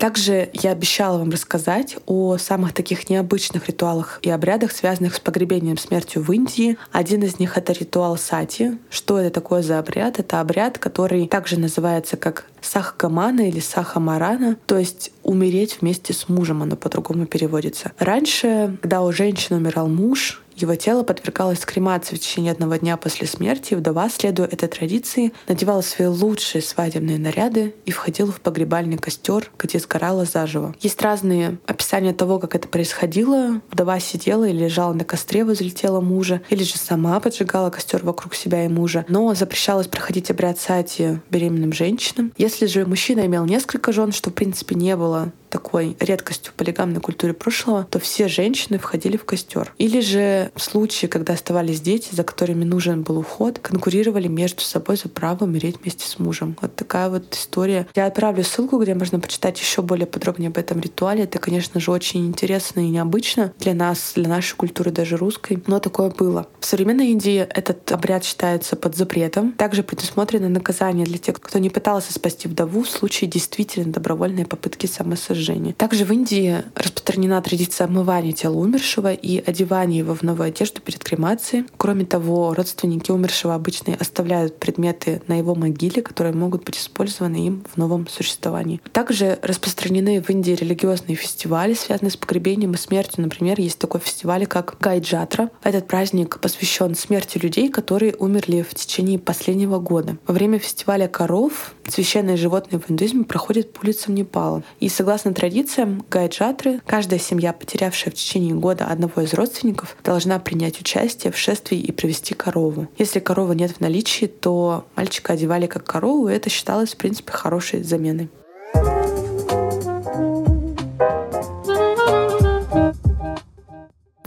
Также 0.00 0.48
я 0.54 0.70
обещала 0.70 1.18
вам 1.18 1.28
рассказать 1.28 1.98
о 2.06 2.38
самых 2.38 2.72
таких 2.72 3.10
необычных 3.10 3.68
ритуалах 3.68 4.18
и 4.22 4.30
обрядах, 4.30 4.72
связанных 4.72 5.14
с 5.14 5.20
погребением 5.20 5.76
смертью 5.76 6.22
в 6.22 6.32
Индии. 6.32 6.78
Один 6.90 7.22
из 7.22 7.38
них— 7.38 7.56
это 7.58 7.74
ритуал 7.74 8.16
сати. 8.16 8.78
Что 8.88 9.18
это 9.18 9.28
такое 9.28 9.60
за 9.60 9.78
обряд? 9.78 10.18
Это 10.18 10.40
обряд, 10.40 10.78
который 10.78 11.28
также 11.28 11.60
называется 11.60 12.16
как 12.16 12.46
сахгамана 12.62 13.46
или 13.46 13.60
сахамарана, 13.60 14.56
то 14.64 14.78
есть 14.78 15.12
умереть 15.22 15.78
вместе 15.82 16.14
с 16.14 16.30
мужем, 16.30 16.62
оно 16.62 16.76
по-другому 16.76 17.26
переводится. 17.26 17.92
Раньше, 17.98 18.78
когда 18.80 19.02
у 19.02 19.12
женщины 19.12 19.58
умирал 19.58 19.86
муж, 19.86 20.42
его 20.60 20.74
тело 20.74 21.02
подвергалось 21.02 21.60
кремации 21.60 22.16
в 22.16 22.18
течение 22.18 22.52
одного 22.52 22.76
дня 22.76 22.96
после 22.96 23.26
смерти, 23.26 23.72
и 23.72 23.76
вдова, 23.76 24.08
следуя 24.08 24.46
этой 24.46 24.68
традиции, 24.68 25.32
надевала 25.48 25.80
свои 25.80 26.08
лучшие 26.08 26.62
свадебные 26.62 27.18
наряды 27.18 27.74
и 27.86 27.90
входила 27.90 28.30
в 28.30 28.40
погребальный 28.40 28.98
костер, 28.98 29.50
где 29.58 29.78
сгорала 29.78 30.24
заживо. 30.24 30.74
Есть 30.80 31.00
разные 31.00 31.58
описания 31.66 32.12
того, 32.12 32.38
как 32.38 32.54
это 32.54 32.68
происходило. 32.68 33.60
Вдова 33.70 33.98
сидела 34.00 34.44
и 34.44 34.52
лежала 34.52 34.92
на 34.92 35.04
костре 35.04 35.44
возле 35.44 35.70
тела 35.70 36.00
мужа, 36.00 36.42
или 36.50 36.62
же 36.62 36.76
сама 36.76 37.18
поджигала 37.20 37.70
костер 37.70 38.04
вокруг 38.04 38.34
себя 38.34 38.64
и 38.64 38.68
мужа. 38.68 39.04
Но 39.08 39.34
запрещалось 39.34 39.86
проходить 39.86 40.30
обряд 40.30 40.58
сати 40.58 41.20
беременным 41.30 41.72
женщинам. 41.72 42.32
Если 42.36 42.66
же 42.66 42.84
мужчина 42.84 43.26
имел 43.26 43.44
несколько 43.44 43.92
жен, 43.92 44.12
что 44.12 44.30
в 44.30 44.34
принципе 44.34 44.74
не 44.74 44.96
было 44.96 45.32
такой 45.50 45.96
редкостью 46.00 46.52
полигамной 46.56 47.00
культуре 47.00 47.34
прошлого, 47.34 47.86
то 47.90 47.98
все 47.98 48.28
женщины 48.28 48.78
входили 48.78 49.16
в 49.16 49.24
костер. 49.24 49.74
Или 49.78 50.00
же 50.00 50.50
в 50.54 50.62
случае, 50.62 51.08
когда 51.08 51.34
оставались 51.34 51.80
дети, 51.80 52.08
за 52.12 52.22
которыми 52.22 52.64
нужен 52.64 53.02
был 53.02 53.18
уход, 53.18 53.58
конкурировали 53.58 54.28
между 54.28 54.62
собой 54.62 54.96
за 54.96 55.08
право 55.08 55.44
умереть 55.44 55.80
вместе 55.82 56.06
с 56.06 56.18
мужем. 56.18 56.56
Вот 56.60 56.76
такая 56.76 57.10
вот 57.10 57.34
история. 57.34 57.86
Я 57.94 58.06
отправлю 58.06 58.44
ссылку, 58.44 58.78
где 58.78 58.94
можно 58.94 59.18
почитать 59.20 59.60
еще 59.60 59.82
более 59.82 60.06
подробнее 60.06 60.48
об 60.48 60.58
этом 60.58 60.80
ритуале. 60.80 61.24
Это, 61.24 61.38
конечно 61.38 61.80
же, 61.80 61.90
очень 61.90 62.26
интересно 62.26 62.80
и 62.80 62.88
необычно 62.88 63.52
для 63.58 63.74
нас, 63.74 64.12
для 64.14 64.28
нашей 64.28 64.54
культуры, 64.54 64.92
даже 64.92 65.16
русской. 65.16 65.62
Но 65.66 65.80
такое 65.80 66.10
было. 66.10 66.46
В 66.60 66.66
современной 66.66 67.08
Индии 67.08 67.40
этот 67.40 67.90
обряд 67.90 68.24
считается 68.24 68.76
под 68.76 68.96
запретом. 68.96 69.52
Также 69.52 69.82
предусмотрено 69.82 70.48
наказание 70.48 71.04
для 71.04 71.18
тех, 71.18 71.40
кто 71.40 71.58
не 71.58 71.70
пытался 71.70 72.12
спасти 72.12 72.46
вдову 72.46 72.82
в 72.82 72.90
случае 72.90 73.28
действительно 73.28 73.92
добровольной 73.92 74.46
попытки 74.46 74.86
самосожжения 74.86 75.39
сожжения. 75.40 75.72
Также 75.72 76.04
в 76.04 76.12
Индии 76.12 76.62
распространена 76.74 77.40
традиция 77.42 77.86
омывания 77.86 78.32
тела 78.32 78.56
умершего 78.56 79.12
и 79.12 79.42
одевания 79.44 79.98
его 79.98 80.14
в 80.14 80.22
новую 80.22 80.48
одежду 80.48 80.80
перед 80.80 81.02
кремацией. 81.02 81.64
Кроме 81.76 82.04
того, 82.04 82.54
родственники 82.54 83.10
умершего 83.10 83.54
обычно 83.54 83.94
оставляют 83.98 84.58
предметы 84.58 85.22
на 85.26 85.38
его 85.38 85.54
могиле, 85.54 86.02
которые 86.02 86.34
могут 86.34 86.64
быть 86.64 86.78
использованы 86.78 87.46
им 87.46 87.64
в 87.72 87.76
новом 87.76 88.06
существовании. 88.08 88.80
Также 88.92 89.38
распространены 89.42 90.22
в 90.22 90.30
Индии 90.30 90.52
религиозные 90.52 91.16
фестивали, 91.16 91.74
связанные 91.74 92.10
с 92.10 92.16
погребением 92.16 92.72
и 92.72 92.76
смертью. 92.76 93.22
Например, 93.22 93.58
есть 93.58 93.78
такой 93.78 94.00
фестиваль, 94.00 94.46
как 94.46 94.76
Гайджатра. 94.80 95.50
Этот 95.62 95.88
праздник 95.88 96.38
посвящен 96.40 96.94
смерти 96.94 97.38
людей, 97.38 97.68
которые 97.68 98.14
умерли 98.18 98.62
в 98.62 98.74
течение 98.74 99.18
последнего 99.18 99.78
года. 99.78 100.18
Во 100.26 100.34
время 100.34 100.58
фестиваля 100.58 101.08
коров 101.08 101.74
священные 101.88 102.36
животные 102.36 102.80
в 102.80 102.90
индуизме 102.90 103.24
проходят 103.24 103.72
по 103.72 103.80
улицам 103.82 104.14
Непала. 104.14 104.62
И 104.80 104.88
согласно 104.88 105.29
Согласно 105.30 105.48
традициям 105.48 106.04
Гайджатры, 106.10 106.80
каждая 106.86 107.20
семья, 107.20 107.52
потерявшая 107.52 108.12
в 108.12 108.16
течение 108.16 108.54
года 108.54 108.86
одного 108.86 109.22
из 109.22 109.32
родственников, 109.32 109.96
должна 110.02 110.40
принять 110.40 110.80
участие 110.80 111.32
в 111.32 111.38
шествии 111.38 111.78
и 111.78 111.92
привести 111.92 112.34
корову. 112.34 112.88
Если 112.98 113.20
коровы 113.20 113.54
нет 113.54 113.70
в 113.70 113.80
наличии, 113.80 114.26
то 114.26 114.86
мальчика 114.96 115.34
одевали 115.34 115.66
как 115.66 115.84
корову, 115.84 116.28
и 116.28 116.34
это 116.34 116.50
считалось, 116.50 116.94
в 116.94 116.96
принципе, 116.96 117.30
хорошей 117.30 117.84
заменой. 117.84 118.28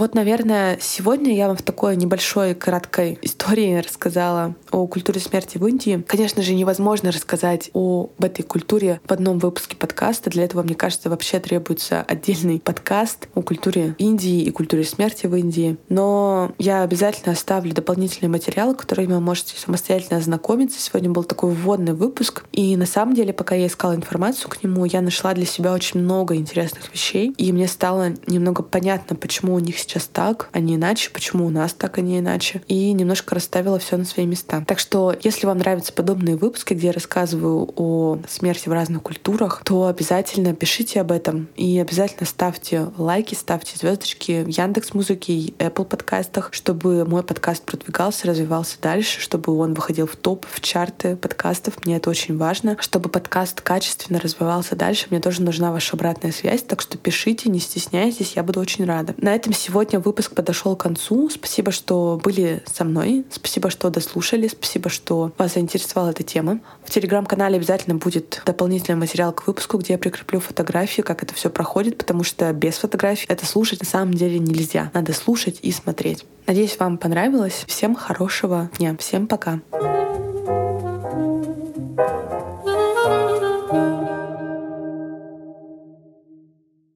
Вот, 0.03 0.15
наверное, 0.15 0.77
сегодня 0.81 1.33
я 1.33 1.47
вам 1.47 1.55
в 1.55 1.61
такой 1.61 1.95
небольшой, 1.95 2.55
краткой 2.55 3.17
истории 3.21 3.77
рассказала 3.77 4.53
о 4.69 4.85
культуре 4.85 5.21
смерти 5.21 5.57
в 5.57 5.65
Индии. 5.65 6.03
Конечно 6.05 6.43
же, 6.43 6.53
невозможно 6.55 7.09
рассказать 7.09 7.69
об 7.73 8.21
этой 8.21 8.43
культуре 8.43 8.99
в 9.05 9.13
одном 9.13 9.39
выпуске 9.39 9.77
подкаста. 9.77 10.29
Для 10.29 10.43
этого, 10.43 10.61
мне 10.61 10.75
кажется, 10.75 11.09
вообще 11.09 11.39
требуется 11.39 12.01
отдельный 12.01 12.59
подкаст 12.59 13.29
о 13.33 13.41
культуре 13.41 13.95
Индии 13.97 14.41
и 14.41 14.51
культуре 14.51 14.83
смерти 14.83 15.25
в 15.25 15.35
Индии. 15.35 15.77
Но 15.87 16.51
я 16.57 16.81
обязательно 16.81 17.31
оставлю 17.31 17.73
дополнительные 17.73 18.29
материалы, 18.29 18.75
которыми 18.75 19.13
вы 19.13 19.21
можете 19.21 19.57
самостоятельно 19.57 20.17
ознакомиться. 20.17 20.81
Сегодня 20.81 21.11
был 21.11 21.23
такой 21.23 21.53
вводный 21.53 21.93
выпуск. 21.93 22.43
И 22.51 22.75
на 22.75 22.87
самом 22.87 23.15
деле, 23.15 23.31
пока 23.31 23.55
я 23.55 23.67
искала 23.67 23.95
информацию 23.95 24.49
к 24.49 24.61
нему, 24.63 24.83
я 24.83 24.99
нашла 24.99 25.33
для 25.33 25.45
себя 25.45 25.71
очень 25.71 26.01
много 26.01 26.35
интересных 26.35 26.91
вещей. 26.91 27.33
И 27.37 27.53
мне 27.53 27.69
стало 27.69 28.09
немного 28.27 28.63
понятно, 28.63 29.15
почему 29.15 29.53
у 29.53 29.59
них 29.59 29.79
сейчас 29.79 29.92
так, 30.01 30.49
а 30.51 30.59
не 30.59 30.75
иначе, 30.75 31.09
почему 31.11 31.45
у 31.45 31.49
нас 31.49 31.73
так, 31.73 31.97
а 31.97 32.01
не 32.01 32.19
иначе. 32.19 32.61
И 32.67 32.91
немножко 32.91 33.35
расставила 33.35 33.79
все 33.79 33.97
на 33.97 34.05
свои 34.05 34.25
места. 34.25 34.63
Так 34.67 34.79
что, 34.79 35.15
если 35.23 35.45
вам 35.45 35.59
нравятся 35.59 35.93
подобные 35.93 36.35
выпуски, 36.35 36.73
где 36.73 36.87
я 36.87 36.93
рассказываю 36.93 37.71
о 37.75 38.19
смерти 38.27 38.69
в 38.69 38.73
разных 38.73 39.03
культурах, 39.03 39.61
то 39.63 39.87
обязательно 39.87 40.53
пишите 40.53 41.01
об 41.01 41.11
этом 41.11 41.47
и 41.55 41.79
обязательно 41.79 42.25
ставьте 42.25 42.87
лайки, 42.97 43.35
ставьте 43.35 43.77
звездочки 43.77 44.43
в 44.43 44.47
Яндекс 44.47 44.93
Музыке 44.93 45.33
и 45.33 45.53
Apple 45.59 45.85
подкастах, 45.85 46.49
чтобы 46.51 47.05
мой 47.05 47.23
подкаст 47.23 47.63
продвигался, 47.63 48.27
развивался 48.27 48.77
дальше, 48.81 49.21
чтобы 49.21 49.55
он 49.57 49.73
выходил 49.73 50.07
в 50.07 50.15
топ, 50.15 50.45
в 50.49 50.61
чарты 50.61 51.15
подкастов. 51.15 51.85
Мне 51.85 51.97
это 51.97 52.09
очень 52.09 52.37
важно. 52.37 52.77
Чтобы 52.79 53.09
подкаст 53.09 53.61
качественно 53.61 54.19
развивался 54.19 54.75
дальше, 54.75 55.07
мне 55.09 55.19
тоже 55.19 55.41
нужна 55.41 55.71
ваша 55.71 55.95
обратная 55.95 56.31
связь, 56.31 56.63
так 56.63 56.81
что 56.81 56.97
пишите, 56.97 57.49
не 57.49 57.59
стесняйтесь, 57.59 58.33
я 58.35 58.43
буду 58.43 58.59
очень 58.59 58.85
рада. 58.85 59.13
На 59.17 59.35
этом 59.35 59.53
сегодня 59.53 59.82
выпуск 59.91 60.33
подошел 60.33 60.75
к 60.75 60.81
концу. 60.81 61.29
Спасибо, 61.29 61.71
что 61.71 62.19
были 62.23 62.63
со 62.65 62.83
мной. 62.83 63.25
Спасибо, 63.31 63.69
что 63.69 63.89
дослушали. 63.89 64.47
Спасибо, 64.47 64.89
что 64.89 65.31
вас 65.37 65.53
заинтересовала 65.53 66.09
эта 66.09 66.23
тема. 66.23 66.59
В 66.83 66.91
телеграм-канале 66.91 67.57
обязательно 67.57 67.95
будет 67.95 68.41
дополнительный 68.45 68.97
материал 68.97 69.33
к 69.33 69.47
выпуску, 69.47 69.77
где 69.77 69.93
я 69.93 69.99
прикреплю 69.99 70.39
фотографии, 70.39 71.01
как 71.01 71.23
это 71.23 71.33
все 71.33 71.49
проходит, 71.49 71.97
потому 71.97 72.23
что 72.23 72.51
без 72.53 72.75
фотографий 72.75 73.25
это 73.29 73.45
слушать 73.45 73.81
на 73.81 73.87
самом 73.87 74.13
деле 74.13 74.39
нельзя. 74.39 74.91
Надо 74.93 75.13
слушать 75.13 75.59
и 75.61 75.71
смотреть. 75.71 76.25
Надеюсь, 76.47 76.77
вам 76.79 76.97
понравилось. 76.97 77.63
Всем 77.67 77.95
хорошего 77.95 78.69
дня. 78.77 78.95
Всем 78.97 79.27
пока. 79.27 79.61